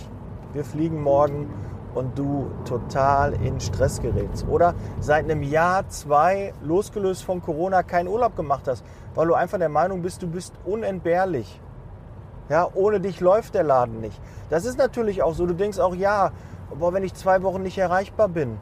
wir 0.52 0.64
fliegen 0.64 1.02
morgen 1.02 1.48
und 1.94 2.18
du 2.18 2.50
total 2.64 3.32
in 3.42 3.58
Stress 3.60 4.00
gerätst. 4.00 4.46
Oder 4.48 4.74
seit 5.00 5.24
einem 5.24 5.42
Jahr, 5.42 5.88
zwei, 5.88 6.52
losgelöst 6.62 7.24
von 7.24 7.42
Corona, 7.42 7.82
keinen 7.82 8.08
Urlaub 8.08 8.36
gemacht 8.36 8.68
hast, 8.68 8.84
weil 9.14 9.26
du 9.26 9.34
einfach 9.34 9.58
der 9.58 9.70
Meinung 9.70 10.02
bist, 10.02 10.22
du 10.22 10.26
bist 10.26 10.52
unentbehrlich. 10.64 11.60
Ja, 12.48 12.68
ohne 12.74 13.00
dich 13.00 13.20
läuft 13.20 13.54
der 13.54 13.64
Laden 13.64 14.00
nicht. 14.00 14.20
Das 14.50 14.64
ist 14.66 14.78
natürlich 14.78 15.22
auch 15.22 15.34
so. 15.34 15.46
Du 15.46 15.54
denkst 15.54 15.78
auch, 15.78 15.94
ja, 15.94 16.30
boah, 16.78 16.92
wenn 16.92 17.02
ich 17.02 17.14
zwei 17.14 17.42
Wochen 17.42 17.62
nicht 17.62 17.78
erreichbar 17.78 18.28
bin, 18.28 18.58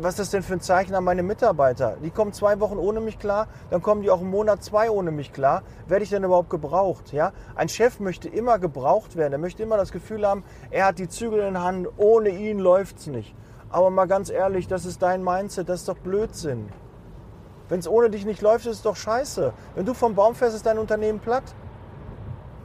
was 0.00 0.14
ist 0.14 0.18
das 0.18 0.30
denn 0.30 0.42
für 0.42 0.54
ein 0.54 0.60
Zeichen 0.60 0.94
an 0.94 1.04
meine 1.04 1.22
Mitarbeiter? 1.22 1.96
Die 2.02 2.10
kommen 2.10 2.32
zwei 2.32 2.60
Wochen 2.60 2.76
ohne 2.76 3.00
mich 3.00 3.18
klar, 3.18 3.48
dann 3.70 3.82
kommen 3.82 4.02
die 4.02 4.10
auch 4.10 4.20
im 4.20 4.30
Monat 4.30 4.62
zwei 4.62 4.90
ohne 4.90 5.10
mich 5.10 5.32
klar. 5.32 5.62
Werde 5.86 6.04
ich 6.04 6.10
denn 6.10 6.24
überhaupt 6.24 6.50
gebraucht? 6.50 7.12
Ja? 7.12 7.32
Ein 7.54 7.68
Chef 7.68 8.00
möchte 8.00 8.28
immer 8.28 8.58
gebraucht 8.58 9.16
werden. 9.16 9.32
Er 9.32 9.38
möchte 9.38 9.62
immer 9.62 9.76
das 9.76 9.92
Gefühl 9.92 10.26
haben, 10.26 10.44
er 10.70 10.86
hat 10.86 10.98
die 10.98 11.08
Zügel 11.08 11.40
in 11.40 11.54
der 11.54 11.62
Hand, 11.62 11.88
ohne 11.96 12.30
ihn 12.30 12.58
läuft 12.58 12.98
es 12.98 13.06
nicht. 13.06 13.34
Aber 13.70 13.90
mal 13.90 14.06
ganz 14.06 14.30
ehrlich, 14.30 14.68
das 14.68 14.84
ist 14.84 15.02
dein 15.02 15.22
Mindset, 15.24 15.68
das 15.68 15.80
ist 15.80 15.88
doch 15.88 15.98
Blödsinn. 15.98 16.68
Wenn 17.68 17.80
es 17.80 17.88
ohne 17.88 18.10
dich 18.10 18.26
nicht 18.26 18.42
läuft, 18.42 18.66
ist 18.66 18.76
es 18.76 18.82
doch 18.82 18.96
scheiße. 18.96 19.52
Wenn 19.74 19.86
du 19.86 19.94
vom 19.94 20.14
Baum 20.14 20.34
fährst, 20.34 20.56
ist 20.56 20.66
dein 20.66 20.78
Unternehmen 20.78 21.20
platt. 21.20 21.54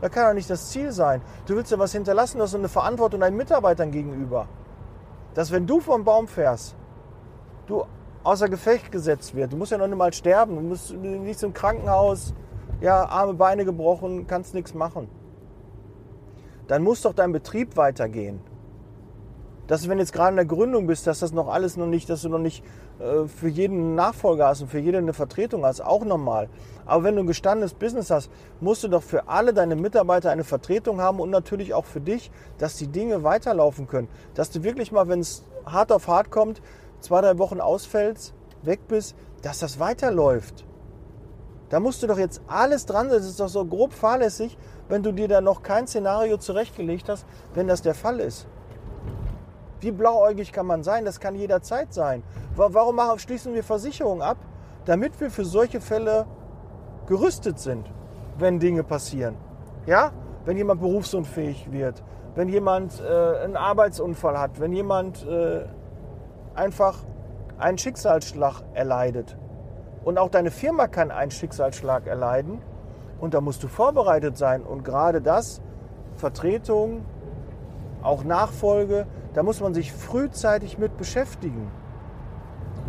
Das 0.01 0.11
kann 0.11 0.27
doch 0.27 0.33
nicht 0.33 0.49
das 0.49 0.69
Ziel 0.69 0.91
sein. 0.91 1.21
Du 1.45 1.55
willst 1.55 1.71
ja 1.71 1.79
was 1.79 1.93
hinterlassen, 1.93 2.37
du 2.37 2.43
hast 2.43 2.55
eine 2.55 2.69
Verantwortung 2.69 3.21
deinen 3.21 3.37
Mitarbeitern 3.37 3.91
gegenüber. 3.91 4.47
Dass 5.33 5.51
wenn 5.51 5.67
du 5.67 5.79
vom 5.79 6.03
Baum 6.03 6.27
fährst, 6.27 6.75
du 7.69 7.85
außer 8.23 8.49
Gefecht 8.49 8.91
gesetzt 8.91 9.35
wird. 9.35 9.53
Du 9.53 9.57
musst 9.57 9.71
ja 9.71 9.77
noch 9.77 9.87
nicht 9.87 9.97
mal 9.97 10.13
sterben. 10.13 10.55
Du 10.55 10.61
musst 10.61 10.93
nicht 10.93 11.41
im 11.43 11.53
Krankenhaus, 11.53 12.33
ja, 12.81 13.05
Arme, 13.05 13.33
Beine 13.33 13.65
gebrochen, 13.65 14.27
kannst 14.27 14.53
nichts 14.53 14.73
machen. 14.73 15.07
Dann 16.67 16.83
muss 16.83 17.01
doch 17.01 17.13
dein 17.13 17.31
Betrieb 17.31 17.77
weitergehen. 17.77 18.41
Dass 19.67 19.87
wenn 19.87 19.97
du 19.97 20.03
jetzt 20.03 20.13
gerade 20.13 20.31
in 20.31 20.35
der 20.35 20.45
Gründung 20.45 20.87
bist, 20.87 21.05
dass 21.05 21.19
das 21.19 21.31
noch 21.31 21.47
alles 21.47 21.77
noch 21.77 21.85
nicht, 21.85 22.09
dass 22.09 22.23
du 22.23 22.29
noch 22.29 22.39
nicht 22.39 22.63
äh, 22.99 23.27
für 23.27 23.47
jeden 23.47 23.93
Nachfolger 23.93 24.47
hast 24.47 24.61
und 24.61 24.67
für 24.69 24.79
jede 24.79 24.97
eine 24.97 25.13
Vertretung 25.13 25.63
hast, 25.63 25.81
auch 25.81 26.03
normal. 26.03 26.49
Aber 26.87 27.03
wenn 27.03 27.15
du 27.15 27.21
ein 27.21 27.27
gestandenes 27.27 27.75
Business 27.75 28.09
hast, 28.09 28.31
musst 28.61 28.83
du 28.83 28.87
doch 28.87 29.03
für 29.03 29.27
alle 29.27 29.53
deine 29.53 29.75
Mitarbeiter 29.75 30.31
eine 30.31 30.43
Vertretung 30.43 31.01
haben 31.01 31.19
und 31.19 31.29
natürlich 31.29 31.75
auch 31.75 31.85
für 31.85 32.01
dich, 32.01 32.31
dass 32.57 32.77
die 32.77 32.87
Dinge 32.87 33.23
weiterlaufen 33.23 33.87
können. 33.87 34.07
Dass 34.33 34.49
du 34.49 34.63
wirklich 34.63 34.91
mal, 34.91 35.07
wenn 35.07 35.19
es 35.19 35.43
hart 35.65 35.91
auf 35.91 36.07
hart 36.07 36.31
kommt, 36.31 36.63
zwei, 36.99 37.21
drei 37.21 37.37
Wochen 37.37 37.61
ausfällst, 37.61 38.33
weg 38.63 38.87
bist, 38.87 39.15
dass 39.41 39.59
das 39.59 39.79
weiterläuft. 39.79 40.65
Da 41.69 41.79
musst 41.79 42.01
du 42.01 42.07
doch 42.07 42.17
jetzt 42.17 42.41
alles 42.47 42.85
dran, 42.85 43.09
das 43.09 43.25
ist 43.25 43.39
doch 43.39 43.47
so 43.47 43.63
grob 43.63 43.93
fahrlässig, 43.93 44.57
wenn 44.87 45.03
du 45.03 45.11
dir 45.11 45.27
da 45.27 45.39
noch 45.39 45.61
kein 45.61 45.85
Szenario 45.87 46.37
zurechtgelegt 46.37 47.09
hast, 47.09 47.25
wenn 47.53 47.67
das 47.67 47.81
der 47.81 47.93
Fall 47.93 48.19
ist. 48.19 48.47
Wie 49.79 49.91
blauäugig 49.91 50.51
kann 50.51 50.65
man 50.65 50.83
sein? 50.83 51.05
Das 51.05 51.19
kann 51.19 51.35
jederzeit 51.35 51.93
sein. 51.93 52.23
Warum 52.55 52.99
schließen 53.17 53.53
wir 53.53 53.63
Versicherungen 53.63 54.21
ab? 54.21 54.37
Damit 54.85 55.19
wir 55.21 55.29
für 55.29 55.45
solche 55.45 55.79
Fälle 55.79 56.25
gerüstet 57.05 57.59
sind, 57.59 57.85
wenn 58.37 58.59
Dinge 58.59 58.83
passieren. 58.83 59.35
Ja? 59.85 60.11
Wenn 60.45 60.57
jemand 60.57 60.81
berufsunfähig 60.81 61.71
wird, 61.71 62.03
wenn 62.35 62.49
jemand 62.49 62.99
äh, 63.01 63.43
einen 63.43 63.55
Arbeitsunfall 63.55 64.39
hat, 64.39 64.59
wenn 64.59 64.73
jemand 64.73 65.25
äh, 65.25 65.65
einfach 66.55 67.03
einen 67.57 67.77
Schicksalsschlag 67.77 68.63
erleidet. 68.73 69.37
Und 70.03 70.17
auch 70.17 70.29
deine 70.29 70.51
Firma 70.51 70.87
kann 70.87 71.11
einen 71.11 71.31
Schicksalsschlag 71.31 72.07
erleiden. 72.07 72.61
Und 73.19 73.33
da 73.33 73.41
musst 73.41 73.63
du 73.63 73.67
vorbereitet 73.67 74.37
sein. 74.37 74.63
Und 74.63 74.83
gerade 74.83 75.21
das, 75.21 75.61
Vertretung, 76.15 77.05
auch 78.01 78.23
Nachfolge, 78.23 79.07
da 79.33 79.43
muss 79.43 79.59
man 79.59 79.73
sich 79.73 79.91
frühzeitig 79.91 80.77
mit 80.77 80.97
beschäftigen. 80.97 81.69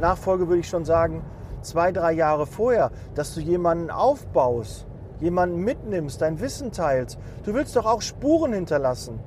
Nachfolge 0.01 0.49
würde 0.49 0.61
ich 0.61 0.69
schon 0.69 0.85
sagen, 0.85 1.23
zwei, 1.63 1.93
drei 1.93 2.13
Jahre 2.13 2.47
vorher, 2.47 2.91
dass 3.15 3.35
du 3.35 3.41
jemanden 3.41 3.91
aufbaust, 3.91 4.87
jemanden 5.19 5.59
mitnimmst, 5.59 6.23
dein 6.23 6.41
Wissen 6.41 6.73
teilst. 6.73 7.19
Du 7.45 7.55
willst 7.55 7.77
doch 7.77 7.87
auch 7.87 8.01
Spuren 8.01 8.53
hinterlassen. 8.53 9.21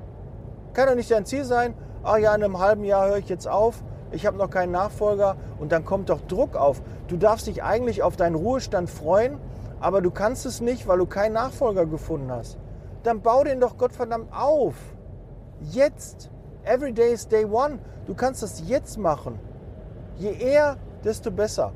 Kann 0.72 0.88
doch 0.88 0.96
nicht 0.96 1.10
dein 1.10 1.26
Ziel 1.26 1.44
sein, 1.44 1.74
ah 2.02 2.16
ja, 2.16 2.34
in 2.34 2.42
einem 2.42 2.58
halben 2.58 2.84
Jahr 2.84 3.08
höre 3.08 3.18
ich 3.18 3.28
jetzt 3.28 3.46
auf, 3.46 3.84
ich 4.14 4.26
habe 4.26 4.36
noch 4.36 4.50
keinen 4.50 4.72
Nachfolger 4.72 5.36
und 5.58 5.72
dann 5.72 5.84
kommt 5.84 6.08
doch 6.08 6.20
Druck 6.22 6.56
auf. 6.56 6.80
Du 7.08 7.16
darfst 7.16 7.46
dich 7.46 7.62
eigentlich 7.62 8.02
auf 8.02 8.16
deinen 8.16 8.36
Ruhestand 8.36 8.88
freuen, 8.88 9.38
aber 9.80 10.00
du 10.00 10.10
kannst 10.10 10.46
es 10.46 10.60
nicht, 10.60 10.86
weil 10.86 10.98
du 10.98 11.06
keinen 11.06 11.32
Nachfolger 11.32 11.84
gefunden 11.86 12.30
hast. 12.30 12.58
Dann 13.02 13.20
bau 13.20 13.44
den 13.44 13.60
doch 13.60 13.76
Gottverdammt 13.76 14.32
auf. 14.32 14.74
Jetzt. 15.60 16.30
Every 16.64 16.92
day 16.92 17.12
is 17.12 17.28
day 17.28 17.44
one. 17.44 17.78
Du 18.06 18.14
kannst 18.14 18.42
das 18.42 18.62
jetzt 18.66 18.96
machen. 18.98 19.38
Je 20.16 20.32
eher, 20.32 20.76
desto 21.04 21.30
besser. 21.30 21.72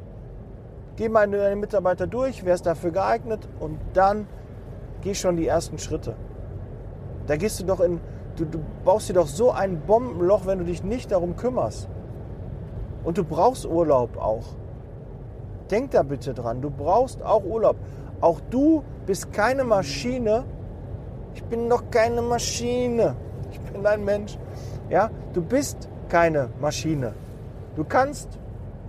Geh 0.97 1.09
mal 1.09 1.29
deine 1.29 1.57
Mitarbeiter 1.57 2.07
durch, 2.07 2.45
wer 2.45 2.55
ist 2.55 2.67
dafür 2.67 2.91
geeignet 2.91 3.47
und 3.61 3.79
dann 3.93 4.27
geh 5.03 5.15
schon 5.15 5.37
die 5.37 5.47
ersten 5.47 5.79
Schritte. 5.79 6.15
Da 7.27 7.37
gehst 7.37 7.61
du 7.61 7.65
doch 7.65 7.81
in, 7.81 8.01
du, 8.37 8.47
du 8.47 8.59
baust 8.85 9.09
dir 9.09 9.15
doch 9.15 9.27
so 9.27 9.51
ein 9.51 9.83
Bombenloch, 9.83 10.47
wenn 10.47 10.59
du 10.59 10.65
dich 10.65 10.83
nicht 10.83 11.13
darum 11.13 11.37
kümmerst. 11.37 11.89
Und 13.09 13.17
du 13.17 13.25
brauchst 13.25 13.65
Urlaub 13.65 14.19
auch. 14.19 14.45
Denk 15.71 15.93
da 15.93 16.03
bitte 16.03 16.35
dran, 16.35 16.61
du 16.61 16.69
brauchst 16.69 17.23
auch 17.23 17.43
Urlaub. 17.43 17.77
Auch 18.21 18.39
du 18.51 18.85
bist 19.07 19.33
keine 19.33 19.65
Maschine. 19.65 20.45
Ich 21.33 21.43
bin 21.45 21.71
doch 21.71 21.85
keine 21.91 22.21
Maschine. 22.21 23.17
Ich 23.51 23.61
bin 23.61 23.87
ein 23.87 24.05
Mensch. 24.05 24.37
Ja, 24.91 25.09
du 25.33 25.41
bist 25.41 25.89
keine 26.11 26.51
Maschine. 26.61 27.15
Du 27.77 27.85
kannst 27.85 28.39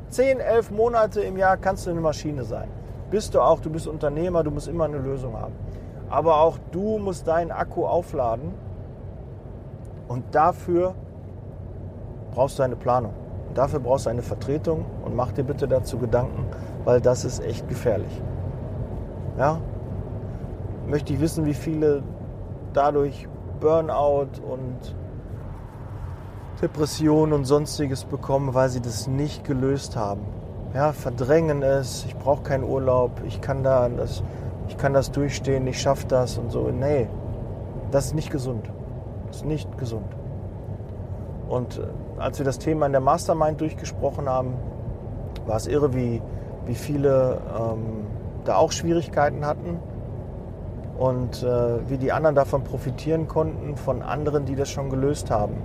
10, 0.10 0.42
11 0.42 0.72
Monate 0.72 1.22
im 1.22 1.38
Jahr 1.38 1.56
kannst 1.56 1.86
du 1.86 1.92
eine 1.92 2.02
Maschine 2.02 2.44
sein. 2.44 2.68
Bist 3.10 3.36
du 3.36 3.40
auch, 3.40 3.62
du 3.62 3.70
bist 3.70 3.88
Unternehmer, 3.88 4.44
du 4.44 4.52
musst 4.52 4.68
immer 4.68 4.84
eine 4.84 4.98
Lösung 4.98 5.38
haben. 5.40 5.54
Aber 6.10 6.42
auch 6.42 6.58
du 6.72 6.98
musst 6.98 7.26
deinen 7.26 7.52
Akku 7.52 7.86
aufladen 7.86 8.54
und 10.10 10.36
dafür 10.36 10.94
brauchst 12.32 12.60
du 12.60 12.64
eine 12.64 12.76
Planung. 12.76 13.14
Und 13.50 13.58
dafür 13.58 13.80
brauchst 13.80 14.06
du 14.06 14.12
eine 14.12 14.22
Vertretung 14.22 14.86
und 15.04 15.16
mach 15.16 15.32
dir 15.32 15.44
bitte 15.44 15.68
dazu 15.68 15.98
Gedanken, 15.98 16.46
weil 16.86 17.02
das 17.02 17.26
ist 17.26 17.44
echt 17.44 17.68
gefährlich. 17.68 18.22
Ja? 19.38 19.60
Möchte 20.88 21.14
ich 21.14 21.20
wissen, 21.20 21.46
wie 21.46 21.54
viele 21.54 22.04
dadurch 22.74 23.28
Burnout 23.60 24.30
und 24.48 24.96
Depressionen 26.62 27.34
und 27.34 27.46
sonstiges 27.46 28.06
bekommen, 28.06 28.54
weil 28.54 28.70
sie 28.70 28.82
das 28.82 29.08
nicht 29.08 29.44
gelöst 29.44 29.96
haben. 29.96 30.22
Ja, 30.74 30.92
verdrängen 30.92 31.64
es, 31.64 32.06
ich 32.06 32.16
brauche 32.16 32.44
keinen 32.44 32.64
Urlaub, 32.64 33.22
ich 33.26 33.42
kann, 33.42 33.64
da 33.64 33.90
das, 33.90 34.24
ich 34.68 34.78
kann 34.78 34.94
das 34.94 35.12
durchstehen, 35.12 35.66
ich 35.66 35.82
schaffe 35.82 36.06
das 36.08 36.38
und 36.38 36.52
so. 36.52 36.70
Nee, 36.70 37.08
das 37.92 38.08
ist 38.08 38.14
nicht 38.14 38.30
gesund. 38.30 38.70
Das 39.28 39.38
ist 39.38 39.46
nicht 39.46 39.78
gesund. 39.78 40.06
Und 41.48 41.80
äh, 41.80 41.88
als 42.20 42.38
wir 42.38 42.46
das 42.46 42.60
Thema 42.60 42.86
in 42.86 42.92
der 42.92 43.02
Mastermind 43.02 43.60
durchgesprochen 43.62 44.30
haben, 44.30 44.54
war 45.46 45.56
es 45.56 45.68
irre, 45.68 45.94
wie, 45.94 46.22
wie 46.66 46.76
viele 46.76 47.40
ähm, 47.58 48.06
da 48.46 48.58
auch 48.58 48.72
Schwierigkeiten 48.72 49.46
hatten 49.46 49.80
und 50.98 51.44
äh, 51.44 51.90
wie 51.90 51.98
die 51.98 52.12
anderen 52.12 52.36
davon 52.36 52.64
profitieren 52.64 53.28
konnten, 53.28 53.76
von 53.76 54.02
anderen, 54.02 54.46
die 54.46 54.56
das 54.56 54.70
schon 54.70 54.90
gelöst 54.90 55.32
haben 55.32 55.56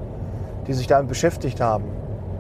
die 0.67 0.73
sich 0.73 0.87
damit 0.87 1.09
beschäftigt 1.09 1.61
haben, 1.61 1.85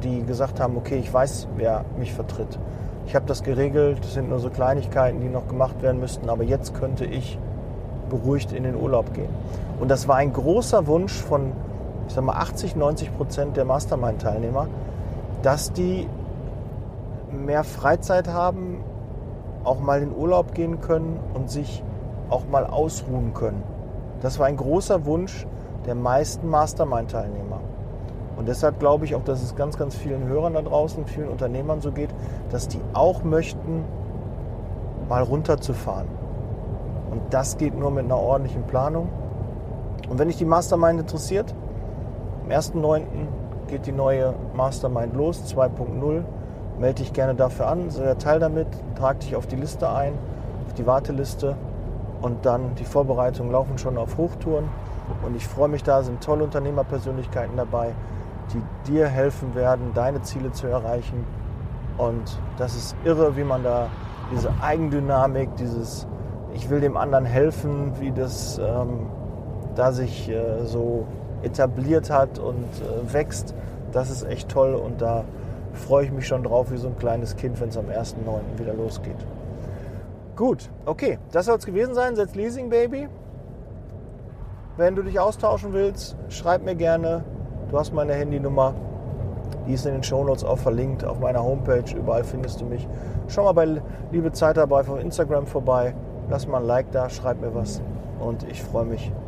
die 0.02 0.24
gesagt 0.24 0.60
haben, 0.60 0.76
okay, 0.76 0.96
ich 0.96 1.12
weiß, 1.12 1.48
wer 1.56 1.84
mich 1.98 2.12
vertritt. 2.12 2.58
Ich 3.06 3.14
habe 3.14 3.26
das 3.26 3.42
geregelt, 3.42 3.98
es 4.02 4.14
sind 4.14 4.30
nur 4.30 4.38
so 4.38 4.50
Kleinigkeiten, 4.50 5.20
die 5.20 5.28
noch 5.28 5.46
gemacht 5.46 5.82
werden 5.82 6.00
müssten, 6.00 6.28
aber 6.30 6.42
jetzt 6.42 6.74
könnte 6.74 7.04
ich 7.04 7.38
beruhigt 8.08 8.52
in 8.52 8.62
den 8.62 8.76
Urlaub 8.76 9.12
gehen. 9.12 9.28
Und 9.78 9.90
das 9.90 10.08
war 10.08 10.16
ein 10.16 10.32
großer 10.32 10.86
Wunsch 10.86 11.12
von, 11.12 11.52
ich 12.08 12.14
sag 12.14 12.24
mal, 12.24 12.34
80, 12.34 12.76
90 12.76 13.16
Prozent 13.16 13.56
der 13.56 13.64
Mastermind-Teilnehmer, 13.64 14.68
dass 15.42 15.72
die 15.72 16.08
mehr 17.30 17.64
Freizeit 17.64 18.28
haben, 18.28 18.82
auch 19.64 19.80
mal 19.80 20.02
in 20.02 20.14
Urlaub 20.14 20.54
gehen 20.54 20.80
können 20.80 21.18
und 21.34 21.50
sich 21.50 21.82
auch 22.30 22.46
mal 22.46 22.66
ausruhen 22.66 23.34
können. 23.34 23.62
Das 24.20 24.38
war 24.38 24.46
ein 24.46 24.56
großer 24.56 25.04
Wunsch 25.06 25.46
der 25.86 25.94
meisten 25.94 26.48
Mastermind-Teilnehmer. 26.48 27.60
Und 28.36 28.48
deshalb 28.48 28.80
glaube 28.80 29.04
ich 29.04 29.14
auch, 29.14 29.24
dass 29.24 29.42
es 29.42 29.54
ganz, 29.54 29.78
ganz 29.78 29.94
vielen 29.94 30.26
Hörern 30.26 30.54
da 30.54 30.62
draußen, 30.62 31.06
vielen 31.06 31.28
Unternehmern 31.28 31.80
so 31.80 31.92
geht, 31.92 32.10
dass 32.50 32.68
die 32.68 32.80
auch 32.92 33.22
möchten, 33.22 33.84
mal 35.08 35.22
runterzufahren. 35.22 36.08
Und 37.10 37.22
das 37.30 37.58
geht 37.58 37.78
nur 37.78 37.90
mit 37.90 38.04
einer 38.04 38.18
ordentlichen 38.18 38.64
Planung. 38.64 39.08
Und 40.08 40.18
wenn 40.18 40.28
dich 40.28 40.36
die 40.36 40.44
Mastermind 40.44 41.00
interessiert, 41.00 41.54
am 42.44 42.50
1.9. 42.50 43.02
geht 43.68 43.86
die 43.86 43.92
neue 43.92 44.34
Mastermind 44.54 45.14
los, 45.14 45.42
2.0. 45.54 46.24
Melde 46.78 47.02
dich 47.02 47.12
gerne 47.12 47.34
dafür 47.34 47.68
an, 47.68 47.90
sei 47.90 48.14
Teil 48.14 48.40
damit, 48.40 48.68
trag 48.96 49.20
dich 49.20 49.36
auf 49.36 49.46
die 49.46 49.56
Liste 49.56 49.88
ein, 49.88 50.12
auf 50.66 50.74
die 50.74 50.86
Warteliste 50.86 51.56
und 52.20 52.44
dann 52.44 52.74
die 52.74 52.84
Vorbereitungen 52.84 53.52
laufen 53.52 53.78
schon 53.78 53.96
auf 53.96 54.16
Hochtouren. 54.16 54.68
Und 55.24 55.36
ich 55.36 55.46
freue 55.46 55.68
mich 55.68 55.82
da, 55.82 56.02
sind 56.02 56.22
tolle 56.22 56.44
Unternehmerpersönlichkeiten 56.44 57.56
dabei 57.56 57.92
die 58.52 58.90
dir 58.90 59.06
helfen 59.06 59.54
werden, 59.54 59.92
deine 59.94 60.22
Ziele 60.22 60.52
zu 60.52 60.66
erreichen. 60.66 61.24
Und 61.96 62.38
das 62.58 62.74
ist 62.74 62.96
irre, 63.04 63.36
wie 63.36 63.44
man 63.44 63.62
da 63.62 63.88
diese 64.32 64.50
Eigendynamik, 64.60 65.54
dieses 65.56 66.06
Ich 66.54 66.70
will 66.70 66.80
dem 66.80 66.96
anderen 66.96 67.24
helfen, 67.24 67.92
wie 68.00 68.12
das 68.12 68.58
ähm, 68.58 69.06
da 69.74 69.92
sich 69.92 70.28
äh, 70.28 70.64
so 70.64 71.06
etabliert 71.44 72.10
hat 72.10 72.38
und 72.38 72.64
äh, 72.80 73.12
wächst. 73.12 73.54
Das 73.92 74.10
ist 74.10 74.24
echt 74.24 74.48
toll 74.48 74.74
und 74.74 75.00
da 75.00 75.24
freue 75.72 76.04
ich 76.04 76.12
mich 76.12 76.26
schon 76.26 76.42
drauf 76.42 76.70
wie 76.70 76.76
so 76.76 76.88
ein 76.88 76.96
kleines 76.96 77.36
Kind, 77.36 77.60
wenn 77.60 77.68
es 77.68 77.76
am 77.76 77.86
1.9. 77.86 78.58
wieder 78.58 78.74
losgeht. 78.74 79.16
Gut, 80.36 80.70
okay, 80.84 81.18
das 81.32 81.46
soll 81.46 81.58
es 81.58 81.66
gewesen 81.66 81.94
sein. 81.94 82.16
Setz 82.16 82.34
Leasing 82.34 82.68
Baby. 82.68 83.08
Wenn 84.76 84.96
du 84.96 85.02
dich 85.02 85.20
austauschen 85.20 85.72
willst, 85.72 86.16
schreib 86.28 86.64
mir 86.64 86.74
gerne 86.74 87.22
Du 87.70 87.78
hast 87.78 87.92
meine 87.92 88.14
Handynummer. 88.14 88.74
Die 89.66 89.72
ist 89.72 89.86
in 89.86 89.94
den 89.94 90.02
Shownotes 90.02 90.44
auch 90.44 90.58
verlinkt 90.58 91.04
auf 91.04 91.18
meiner 91.18 91.42
Homepage. 91.42 91.84
Überall 91.96 92.22
findest 92.22 92.60
du 92.60 92.66
mich. 92.66 92.86
Schau 93.28 93.44
mal 93.44 93.52
bei 93.52 93.82
Liebe 94.12 94.30
Zeit 94.32 94.56
dabei 94.56 94.84
von 94.84 95.00
Instagram 95.00 95.46
vorbei. 95.46 95.94
Lass 96.28 96.46
mal 96.46 96.58
ein 96.58 96.66
Like 96.66 96.92
da, 96.92 97.08
schreib 97.08 97.40
mir 97.40 97.54
was. 97.54 97.82
Und 98.20 98.48
ich 98.48 98.62
freue 98.62 98.84
mich. 98.84 99.10